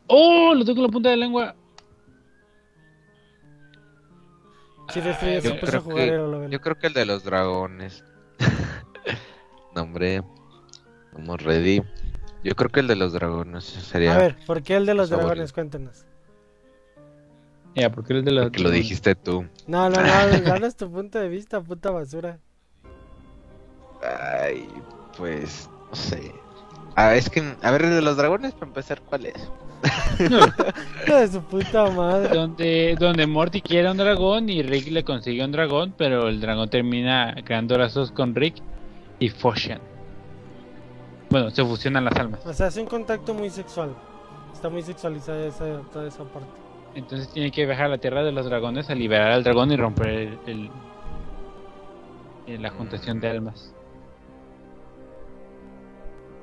[0.07, 0.55] ¡Oh!
[0.55, 1.55] Lo tengo en la punta de la lengua.
[4.93, 6.49] Sí, de frío Ay, se yo creo jugar que-.
[6.49, 8.03] Yo creo que el de los dragones.
[9.75, 10.23] no, hombre.
[11.11, 11.81] Estamos ready.
[12.43, 14.15] Yo creo que el de los dragones sería.
[14.15, 15.51] A ver, ¿por qué el de los dragones?
[15.51, 16.05] Cuéntanos.
[17.75, 18.45] Ya, porque es de los.
[18.45, 19.45] Porque lo dijiste tú.
[19.67, 22.39] No, no, no, danos tu punto de vista, puta basura.
[24.01, 24.69] Ay,
[25.17, 25.69] pues.
[25.89, 26.31] No sé.
[26.95, 27.43] Ah, es que.
[27.61, 29.51] A ver, el de los dragones, para empezar, ¿cuál es?
[31.07, 32.29] De su puta madre.
[32.33, 36.69] Donde, donde Morty quiere un dragón y Rick le consigue un dragón, pero el dragón
[36.69, 38.55] termina creando lazos con Rick
[39.19, 39.79] y fusion.
[41.29, 42.45] Bueno, se fusionan las almas.
[42.45, 43.93] O sea, hace un contacto muy sexual.
[44.53, 46.47] Está muy sexualizada esa, toda esa parte.
[46.95, 49.75] Entonces tiene que viajar a la tierra de los dragones a liberar al dragón y
[49.75, 50.69] romper el, el-
[52.47, 53.73] el- la juntación de almas.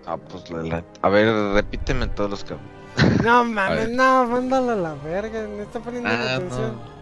[0.06, 2.54] Ah, pues la, la- A ver, repíteme todos los que.
[3.22, 5.46] No mames, no, mándalo a la verga.
[5.48, 6.72] Me está poniendo Ah, atención.
[6.72, 6.92] no.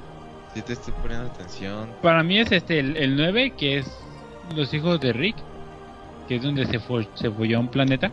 [0.55, 1.89] Sí, te estoy poniendo atención.
[2.03, 3.87] Para mí es este el, el 9, que es
[4.55, 5.37] los hijos de Rick,
[6.29, 8.11] que es donde se, fue, se fue a un planeta.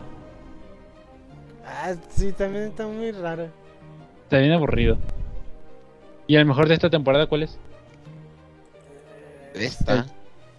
[1.66, 3.48] Ah, sí, también está muy raro.
[4.24, 4.96] Está bien aburrido.
[6.26, 7.58] ¿Y el mejor de esta temporada cuál es?
[9.54, 10.06] Esta.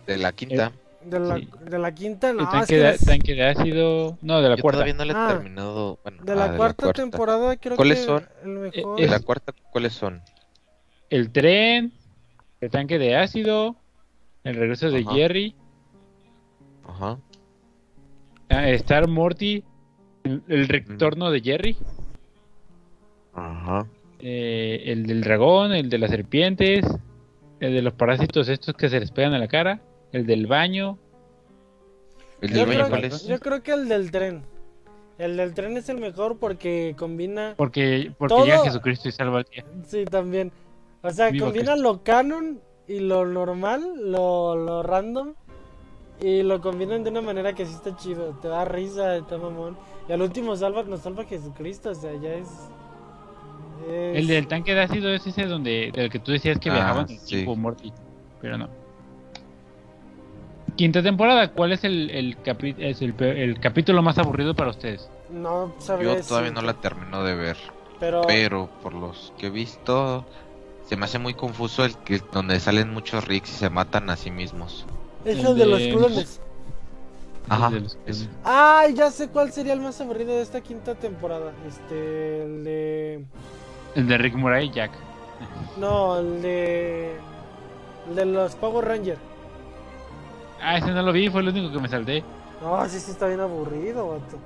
[0.05, 0.71] De la quinta.
[1.04, 1.47] De la, Sí.
[1.64, 4.18] de la quinta, no, el es tanque, que de, las- tanque de ácido.
[4.22, 4.78] No, de la Yo cuarta.
[4.78, 6.00] todavía no le he Ah, terminado.
[6.04, 8.28] Bueno, de ah, la, cuarta temporada creo ¿Cuáles que son?
[8.43, 9.00] el mejor.
[9.00, 10.22] Eh, ¿De la es- cuarta cuáles son?
[11.10, 11.93] El tren,
[12.60, 13.76] el tanque de ácido,
[14.43, 15.12] el regreso de Ajá.
[15.14, 15.56] Jerry,
[16.86, 17.18] Ajá.
[18.50, 19.64] ah, Star Morty,
[20.26, 21.78] el, el retorno de Jerry,
[23.34, 23.88] Ajá.
[24.20, 26.86] eh, el del dragón, el de las serpientes,
[27.60, 29.80] el de los parásitos estos que se les pegan a la cara,
[30.12, 30.97] el del baño.
[32.41, 33.28] ¿El yo, del baño creo, es?
[33.28, 34.43] yo creo que el del tren.
[35.18, 37.53] El del tren es el mejor porque combina.
[37.57, 39.66] Porque, porque Todo- llega Jesucristo y salva al día.
[39.86, 40.51] Sí, también.
[41.01, 45.34] O sea, combina lo canon y lo normal, lo, lo random.
[46.22, 48.38] Y lo combinan de una manera que sí está chido.
[48.41, 49.78] Te da risa, está mamón.
[50.07, 51.91] Y al último salva, nos salva Jesucristo.
[51.91, 52.47] O sea, ya es.
[53.88, 56.74] es- El del tanque de ácido es ese donde del que tú decías que Ah,
[56.74, 57.20] viajaban sí.
[57.26, 57.93] tiempo Morty,
[58.41, 58.70] pero no.
[60.80, 65.09] Quinta temporada, ¿cuál es el, el, capi- es el, el capítulo más aburrido para ustedes?
[65.30, 67.57] No sabría Yo todavía no la termino de ver.
[67.99, 68.21] Pero.
[68.25, 70.25] Pero por los que he visto,
[70.86, 74.15] se me hace muy confuso el que donde salen muchos Ricks y se matan a
[74.15, 74.86] sí mismos.
[75.25, 76.39] Es el el de los clones.
[77.49, 77.71] Ajá.
[77.71, 77.97] De los-.
[78.45, 81.51] Ay, ya sé cuál sería el más aburrido de esta quinta temporada.
[81.67, 82.43] Este.
[82.43, 83.25] El de.
[83.95, 84.91] El de Rick Moray y Jack.
[85.77, 87.17] No, el de.
[88.07, 89.19] El de los Power Rangers.
[90.62, 92.24] Ah, ese no lo vi, fue el único que me salté.
[92.62, 94.38] No, sí, sí está bien aburrido, vato.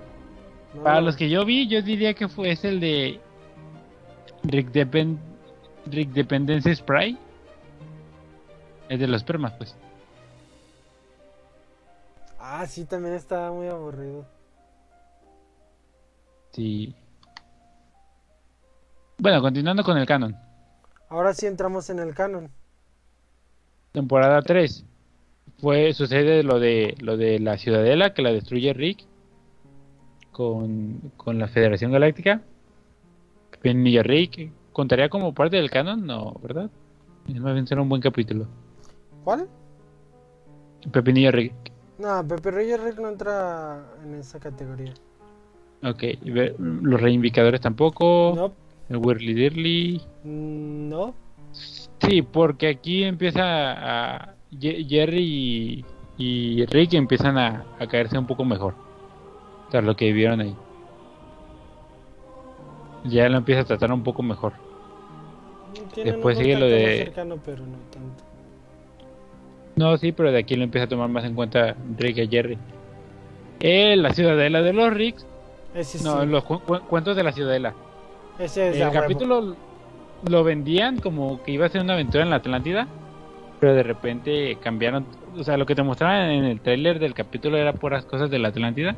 [0.76, 0.84] No.
[0.84, 3.20] Para los que yo vi, yo diría que fue es el de
[4.43, 5.20] Rick, Depen
[5.86, 7.18] Rick Dependence Spray.
[8.89, 9.76] Es de los permas, pues.
[12.39, 14.26] Ah, sí, también estaba muy aburrido.
[16.51, 16.95] Sí.
[19.18, 20.36] Bueno, continuando con el canon.
[21.09, 22.51] Ahora sí entramos en el canon.
[23.91, 24.86] Temporada 3.
[25.64, 29.05] Fue, sucede lo de lo de la ciudadela que la destruye Rick
[30.34, 32.41] con, con la Federación Galáctica.
[33.49, 34.51] Pepinillo Rick.
[34.74, 36.05] ¿Contaría como parte del canon?
[36.05, 36.70] No, ¿verdad?
[37.30, 38.45] Es más bien será un buen capítulo.
[39.24, 39.47] ¿Cuál?
[40.91, 41.53] Pepinillo Rick.
[41.97, 44.93] No, Pepe Reyes Rick no entra en esa categoría.
[45.82, 46.03] Ok.
[46.59, 48.34] Los reivindicadores tampoco.
[48.36, 48.53] No,
[48.89, 50.01] El Whirly Dirly.
[50.26, 51.16] mm, no.
[51.53, 54.32] Sí, porque aquí empieza a.
[54.60, 55.86] Jerry y,
[56.18, 58.76] y Rick empiezan a, a caerse un poco mejor.
[59.70, 60.56] Tras lo que vivieron ahí.
[63.06, 64.54] Ya lo empieza a tratar un poco mejor.
[65.95, 68.24] Después sigue lo de- cercano, pero no tanto.
[69.76, 72.58] No, sí, pero de aquí lo empieza a tomar más en cuenta Rick y Jerry.
[73.60, 75.26] Eh, la ciudadela de los Ricks.
[75.74, 76.28] Ese No, sí.
[76.28, 77.74] los cu- cu- cuentos de la ciudadela.
[78.38, 78.93] Ese es El huevo.
[78.93, 79.56] capítulo
[80.30, 82.88] lo vendían como que iba a ser una aventura en la Atlántida,
[83.64, 85.05] pero de repente cambiaron,
[85.38, 88.38] o sea, lo que te mostraban en el tráiler del capítulo era puras cosas de
[88.38, 88.93] la Atlántida,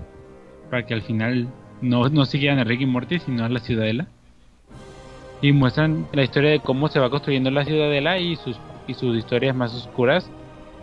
[0.71, 1.49] para que al final
[1.81, 4.07] no, no siguieran a Rick y Morty, sino a la ciudadela.
[5.39, 9.15] Y muestran la historia de cómo se va construyendo la ciudadela y sus, y sus
[9.15, 10.31] historias más oscuras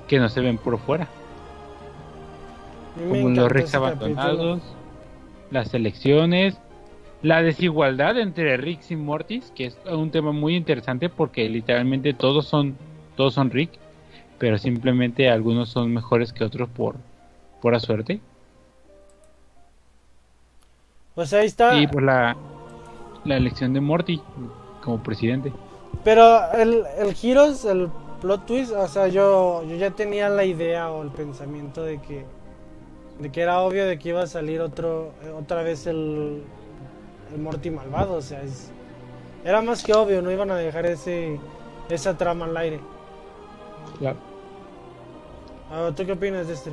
[0.07, 1.09] que no se ven por fuera,
[3.09, 3.97] como los Ricks capítulo.
[3.97, 4.63] abandonados,
[5.51, 6.57] las elecciones,
[7.21, 12.47] la desigualdad entre Rick y Mortis, que es un tema muy interesante porque literalmente todos
[12.47, 12.77] son
[13.17, 13.71] todos son Rick,
[14.39, 16.97] pero simplemente algunos son mejores que otros por
[17.61, 18.21] pura suerte.
[21.15, 21.75] Pues ahí está.
[21.75, 22.37] Y pues la
[23.25, 24.21] la elección de Morty
[24.83, 25.53] como presidente.
[26.05, 27.89] Pero el, el Heroes, el
[28.21, 32.25] plot twist, o sea, yo, yo ya tenía la idea o el pensamiento de que
[33.21, 36.43] de que era obvio de que iba a salir otro eh, otra vez el,
[37.33, 38.71] el Morty malvado, o sea, es-
[39.45, 41.39] era más que obvio, no iban a dejar ese
[41.89, 42.81] esa trama al aire.
[43.99, 44.17] Claro.
[45.71, 46.73] Ah, ¿Tú qué opinas de este?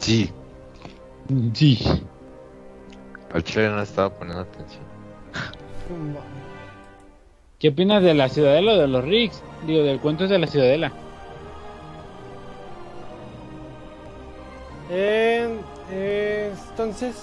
[0.00, 0.30] Sí,
[1.54, 1.78] Sí.
[3.32, 4.84] al chile no estaba poniendo atención.
[7.58, 9.42] ¿Qué opinas de la ciudadela o de los Ricks?
[9.66, 10.92] Digo, del cuento de la ciudadela.
[14.90, 15.48] Eh,
[15.90, 17.16] eh, entonces,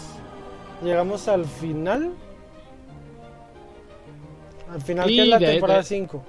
[0.83, 2.11] llegamos al final.
[4.71, 6.23] Al final, que es la temporada de- 5.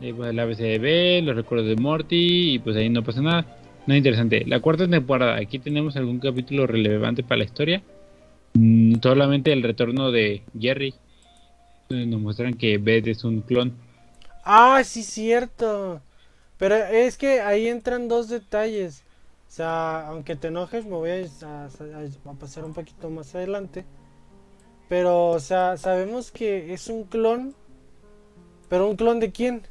[0.00, 3.46] Eh, pues, el ABCDB, los recuerdos de Morty, y pues ahí no pasa nada.
[3.86, 4.44] No es interesante.
[4.46, 7.82] La cuarta temporada, aquí tenemos algún capítulo relevante para la historia.
[8.54, 10.94] Mm, solamente el retorno de Jerry.
[11.88, 13.72] donde Nos muestran que Beth es un clon.
[14.44, 16.00] Ah, sí, cierto.
[16.58, 19.04] Pero es que ahí entran dos detalles.
[19.48, 21.14] O sea, aunque te enojes, me voy a,
[21.46, 23.84] a- a- a pasar un poquito más adelante.
[24.88, 27.54] Pero, o sea, sabemos que es un clon.
[28.68, 29.62] ¿Pero un clon de quién?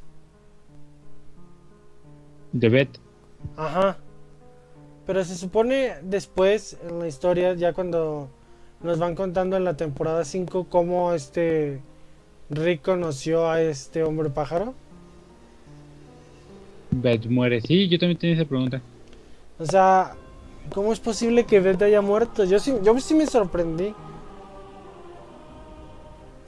[2.52, 2.98] De Beth.
[3.56, 3.98] Ajá.
[5.06, 8.28] Pero se supone después en la historia, ya cuando
[8.82, 11.80] nos van contando en la temporada 5 cómo este
[12.50, 14.74] Rick conoció a este hombre pájaro.
[16.90, 17.60] Beth muere.
[17.60, 18.80] Sí, yo también tenía esa pregunta.
[19.58, 20.14] O sea,
[20.72, 22.44] ¿cómo es posible que Beth haya muerto?
[22.44, 23.94] Yo sí, yo sí me sorprendí.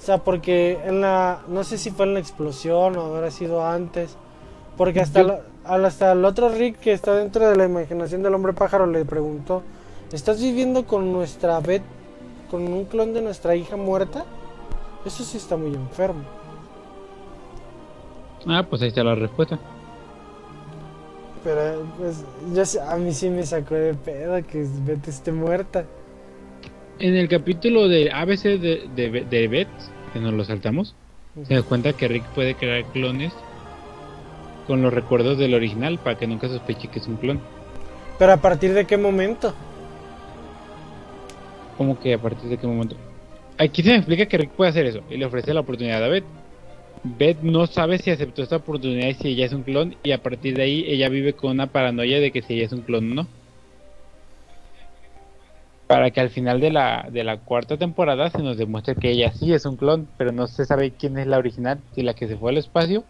[0.08, 1.40] O sea, porque en la.
[1.48, 4.16] No sé si fue en la explosión o habrá sido antes.
[4.78, 8.32] Porque hasta, Yo- al- hasta el otro Rick que está dentro de la imaginación del
[8.32, 9.62] hombre pájaro le preguntó:
[10.10, 11.82] ¿Estás viviendo con nuestra Beth?
[12.50, 14.24] ¿Con un clon de nuestra hija muerta?
[15.04, 16.22] Eso sí está muy enfermo.
[18.46, 19.58] Ah, pues ahí está la respuesta.
[21.44, 25.84] Pero pues, yo, a mí sí me sacó de pedo que Beth esté muerta.
[26.98, 29.68] En el capítulo de ABC de, de, de Beth,
[30.18, 30.94] que nos lo saltamos,
[31.46, 33.32] se da cuenta que Rick puede crear clones
[34.66, 37.40] con los recuerdos del original para que nunca sospeche que es un clon.
[38.18, 39.54] Pero a partir de qué momento?
[41.76, 42.96] Como que a partir de qué momento.
[43.56, 46.08] Aquí se me explica que Rick puede hacer eso y le ofrece la oportunidad a
[46.08, 46.24] Beth.
[47.04, 50.22] Beth no sabe si aceptó esta oportunidad y si ella es un clon y a
[50.22, 53.12] partir de ahí ella vive con una paranoia de que si ella es un clon
[53.12, 53.37] o no.
[55.88, 59.32] Para que al final de la, de la cuarta temporada se nos demuestre que ella
[59.32, 62.28] sí es un clon, pero no se sabe quién es la original, si la que
[62.28, 63.04] se fue al espacio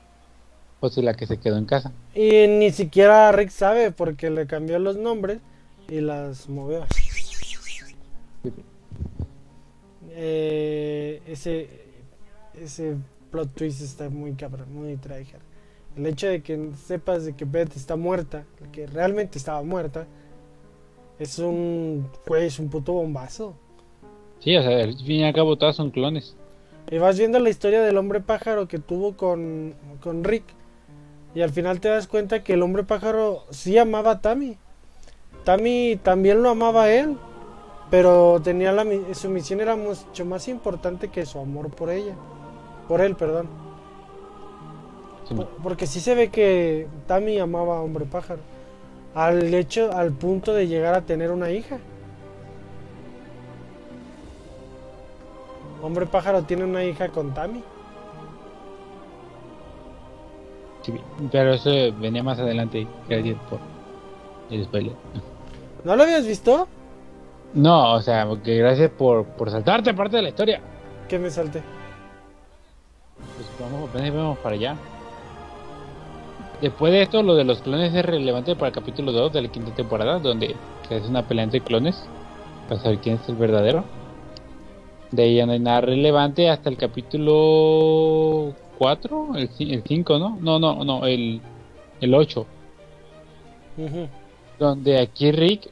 [0.81, 1.93] o si la que se quedó en casa.
[2.15, 5.41] Y ni siquiera Rick sabe porque le cambió los nombres
[5.89, 6.87] y las movió.
[10.11, 11.69] Eh, ese
[12.63, 12.97] ese
[13.31, 15.43] plot twist está muy cabrón, muy tryhard.
[15.97, 20.07] El hecho de que sepas de que Beth está muerta, que realmente estaba muerta,
[21.19, 23.55] es un, güey, es un puto bombazo.
[24.41, 26.37] Sí, o sea, al fin y al cabo todas son clones.
[26.91, 30.45] Y vas viendo la historia del hombre pájaro que tuvo con, con Rick.
[31.35, 34.57] Y al final te das cuenta que el hombre pájaro sí amaba a Tammy.
[35.45, 37.17] Tammy también lo amaba a él.
[37.91, 42.15] Pero tenía la, su misión era mucho más importante que su amor por ella.
[42.87, 43.49] Por él, perdón.
[45.29, 48.41] Sí, Por- Porque sí se ve que Tammy amaba a hombre pájaro.
[49.19, 51.79] Al hecho, al punto de llegar a tener una hija.
[55.83, 57.65] Hombre pájaro tiene una hija con Tammy.
[60.83, 60.95] sí,
[61.33, 62.87] pero eso venía más adelante.
[63.09, 63.59] Gracias por
[64.51, 64.93] el spoiler.
[65.83, 66.69] ¿No lo habías visto?
[67.55, 70.61] No, o sea, que gracias por, por saltarte parte de la historia.
[71.09, 71.61] Que me salté.
[73.35, 74.77] Pues vamos, vamos para allá.
[76.61, 79.49] Después de esto, lo de los clones es relevante para el capítulo 2 de la
[79.49, 80.57] quinta temporada, donde
[80.89, 82.03] se hace una pelea entre clones
[82.69, 83.85] para saber quién es el verdadero.
[85.13, 89.49] De ahí ya no hay nada relevante hasta el capítulo 4, el
[89.87, 90.37] 5, ¿no?
[90.41, 91.41] No, no, no, el,
[92.01, 92.47] el 8,
[93.79, 94.09] Ujú.
[94.59, 95.71] donde aquí Rick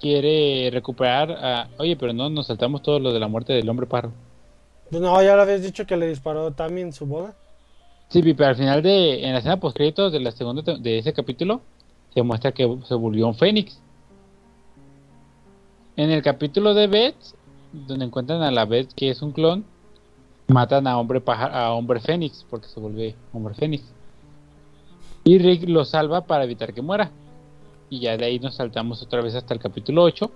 [0.00, 1.68] quiere recuperar a...
[1.78, 3.86] Oye, pero no, nos saltamos todo lo de la muerte del hombre.
[3.86, 7.34] Pues no, ya lo habías dicho que le disparó Tammy en su boda.
[8.10, 11.12] Sí, pero al final de, en la escena post créditos de la segunda de ese
[11.12, 11.60] capítulo,
[12.12, 13.80] se muestra que se volvió un Fénix.
[15.96, 17.14] En el capítulo de Beth,
[17.72, 19.64] donde encuentran a la Beth que es un clon,
[20.48, 23.84] matan a hombre a hombre Fénix, porque se vuelve hombre Fénix.
[25.22, 27.12] Y Rick lo salva para evitar que muera.
[27.90, 30.32] Y ya de ahí nos saltamos otra vez hasta el capítulo 8,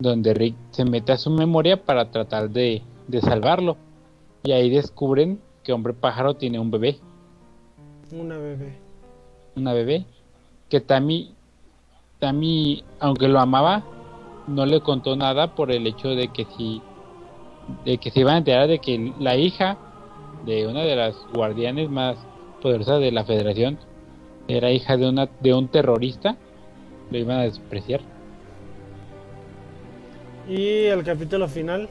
[0.00, 3.78] donde Rick se mete a su memoria para tratar de, de salvarlo.
[4.42, 6.96] Y ahí descubren que Hombre Pájaro tiene un bebé,
[8.10, 8.72] Una bebé.
[9.54, 10.06] una bebé,
[10.70, 11.34] que Tammy,
[12.18, 13.84] Tammy, aunque lo amaba,
[14.46, 16.80] no le contó nada por el hecho de que si,
[17.84, 19.76] de que se iban a enterar de que la hija
[20.46, 22.16] de una de las guardianes más
[22.62, 23.78] poderosas de la Federación
[24.48, 26.38] era hija de una de un terrorista,
[27.10, 28.00] lo iban a despreciar.
[30.48, 31.90] Y el capítulo final.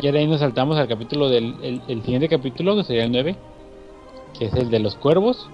[0.00, 3.12] Y de ahí nos saltamos al capítulo del el, el siguiente capítulo, que sería el
[3.12, 3.36] 9,
[4.38, 5.48] que es el de los cuervos.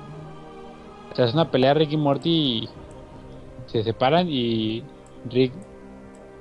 [1.15, 2.69] Tras una pelea, Rick y Morty
[3.67, 4.83] se separan y
[5.29, 5.53] Rick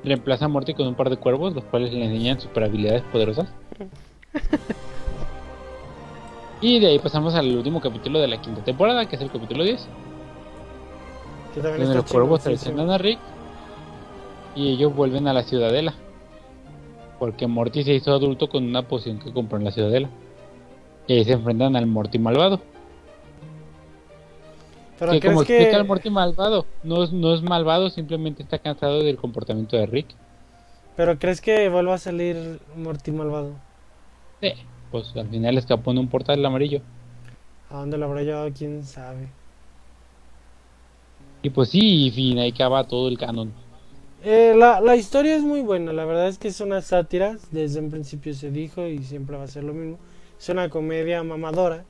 [0.04, 3.50] reemplaza a Morty con un par de cuervos, los cuales le enseñan super habilidades poderosas.
[6.62, 9.64] y de ahí pasamos al último capítulo de la quinta temporada, que es el capítulo
[9.64, 9.88] 10,
[11.54, 13.20] Que también donde los cuervos traicionan a Rick
[14.56, 15.94] y ellos vuelven a la ciudadela.
[17.20, 20.10] Porque Morty se hizo adulto con una poción que compró en la ciudadela.
[21.08, 22.62] Y ahí se enfrentan al Morty malvado.
[24.98, 25.76] Pero que como explica que.
[25.76, 30.08] el Morty malvado, no es, no es malvado, simplemente está cansado del comportamiento de Rick.
[30.96, 33.52] Pero crees que vuelva a salir Morty malvado.
[34.42, 34.52] Sí,
[34.92, 36.82] pues al final escapó en un portal amarillo.
[37.70, 38.50] ¿A dónde lo habrá llevado?
[38.52, 39.30] Quién sabe.
[41.42, 43.54] Y pues sí, y fin, ahí acaba todo el canon.
[44.22, 47.80] Eh, la, la historia es muy buena, la verdad es que es una sátira, desde
[47.80, 49.98] un principio se dijo y siempre va a ser lo mismo.
[50.38, 51.86] Es una comedia mamadora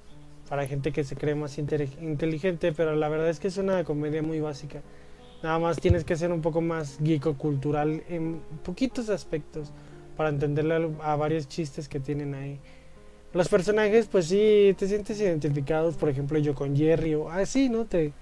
[0.47, 4.21] para gente que se cree más inteligente, pero la verdad es que es una comedia
[4.21, 4.82] muy básica.
[5.41, 9.71] Nada más tienes que ser un poco más geeko cultural en poquitos aspectos
[10.17, 12.59] para entenderle a, a varios chistes que tienen ahí.
[13.34, 17.86] Los personajes, pues sí, te sientes identificados, por ejemplo, yo con Jerry o así, ¿no?
[17.86, 18.13] Te,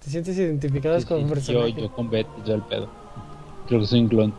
[0.00, 1.76] te sientes identificados Sí, con sí, yo, personajes.
[1.76, 3.05] yo con Beth y todo el pedo.
[3.66, 4.34] Creo que soy un clon.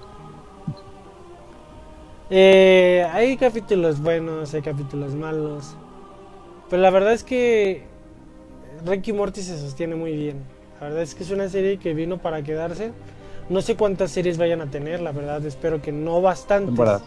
[2.30, 5.76] Eh, hay capítulos buenos, hay capítulos malos.
[6.70, 7.84] Pero la verdad es que
[8.86, 10.38] Rick y Morty se sostiene muy bien.
[10.82, 12.92] La verdad es que es una serie que vino para quedarse.
[13.50, 16.68] No sé cuántas series vayan a tener, la verdad espero que no bastantes.
[16.70, 17.04] Temporadas.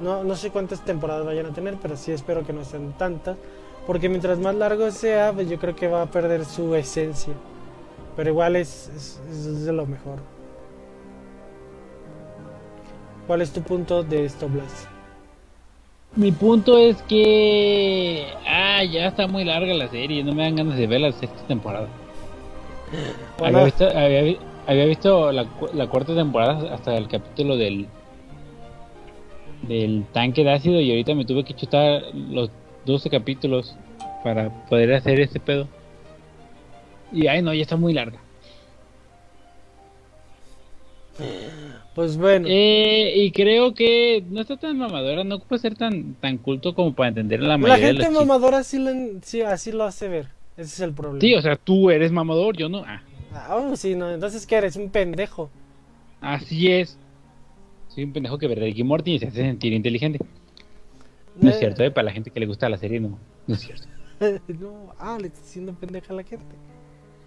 [0.00, 3.36] No, no sé cuántas temporadas vayan a tener, pero sí espero que no sean tantas.
[3.86, 7.34] Porque mientras más largo sea, pues yo creo que va a perder su esencia.
[8.16, 10.18] Pero igual es, es- es de lo mejor.
[13.26, 14.88] ¿Cuál es tu punto de esto, Blas?
[16.16, 18.26] Mi punto es que.
[18.46, 21.42] Ah, ya está muy larga la serie, no me dan ganas de ver la sexta
[21.46, 21.88] temporada.
[23.38, 23.58] Bueno.
[23.58, 27.86] Había visto, había, vi- había visto la, cu- la cuarta temporada hasta el capítulo del.
[29.62, 32.50] del tanque de ácido y ahorita me tuve que chutar los
[32.84, 33.74] 12 capítulos
[34.24, 35.66] para poder hacer ese pedo.
[37.12, 38.18] Y ay, no, ya está muy larga.
[41.94, 42.46] Pues bueno.
[42.48, 46.94] Eh, y creo que no está tan mamadora, no ocupa ser tan, tan culto como
[46.94, 48.26] para entender la la mayoría de gente los chistes.
[48.26, 48.90] mamadora sí, lo
[49.22, 50.28] sí, así lo hace ver.
[50.56, 51.20] Ese es el problema.
[51.20, 52.82] Sí, o sea, tú eres mamador, yo no.
[52.86, 53.02] Ah,
[53.34, 54.10] Ah, sí, no.
[54.10, 54.76] Entonces, ¿qué eres?
[54.76, 55.50] Un pendejo.
[56.20, 56.98] así es.
[57.88, 60.18] Soy un pendejo que ve Ricky Morty y se hace sentir inteligente.
[61.36, 63.18] No es Eh, cierto, eh, para la gente que le gusta la serie, no.
[63.46, 63.86] No es cierto.
[64.60, 66.54] no, ah, le estás haciendo pendeja a la gente.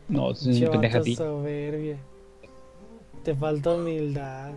[0.07, 1.15] No, es pendeja a ti.
[1.15, 1.97] soberbia.
[3.25, 4.51] Te falta humildad,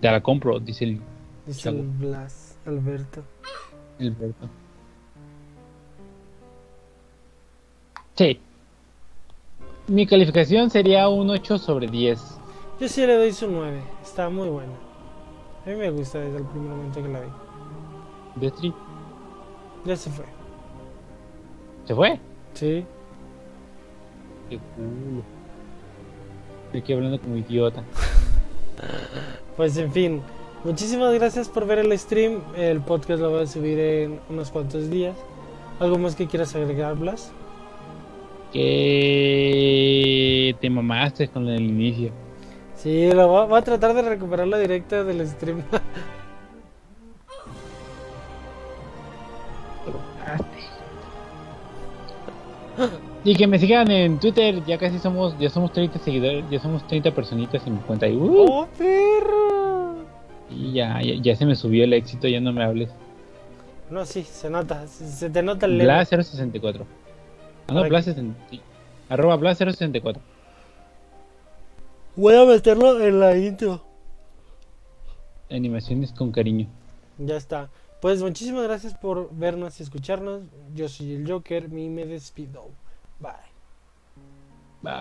[0.00, 1.00] Te la compro, dice el,
[1.46, 1.78] dice Chavo.
[1.78, 3.22] el Blas, Alberto.
[4.00, 4.48] el Berto.
[8.16, 8.40] Sí.
[9.86, 12.20] Mi calificación sería un 8 sobre 10.
[12.80, 13.80] Yo sí le doy su 9.
[14.02, 14.72] Está muy buena.
[15.64, 17.28] A mí me gusta desde el primer momento que la vi.
[18.36, 18.74] Destri,
[19.84, 20.24] Ya se fue.
[21.86, 22.18] ¿se fue?
[22.54, 22.84] Sí.
[24.50, 25.35] Qué culo.
[26.76, 27.82] Estoy aquí hablando como idiota.
[29.56, 30.20] Pues en fin.
[30.62, 32.42] Muchísimas gracias por ver el stream.
[32.54, 35.16] El podcast lo voy a subir en unos cuantos días.
[35.80, 37.32] ¿Algo más que quieras agregar, Blas?
[38.52, 42.10] Que te mamaste con el inicio.
[42.74, 45.62] Sí, lo voy a, voy a tratar de recuperar la directa del stream.
[53.26, 56.86] Y que me sigan en Twitter, ya casi somos, ya somos 30 seguidores, ya somos
[56.86, 58.06] 30 personitas en mi cuenta.
[58.06, 59.96] Y, uh, ¡Oh, perro!
[60.48, 62.88] y ya, ya, ya se me subió el éxito, ya no me hables.
[63.90, 64.86] No, sí, se nota.
[64.86, 65.76] Se, se te nota el.
[65.76, 66.86] Blas 064.
[67.66, 68.60] Ah, no, 60 sí.
[69.08, 70.22] Arroba Blas 064.
[72.14, 73.82] Voy a meterlo en la intro.
[75.50, 76.68] Animaciones con cariño.
[77.18, 77.70] Ya está.
[78.00, 80.42] Pues muchísimas gracias por vernos y escucharnos.
[80.76, 82.70] Yo soy el Joker y me despido.
[84.82, 84.92] Bye.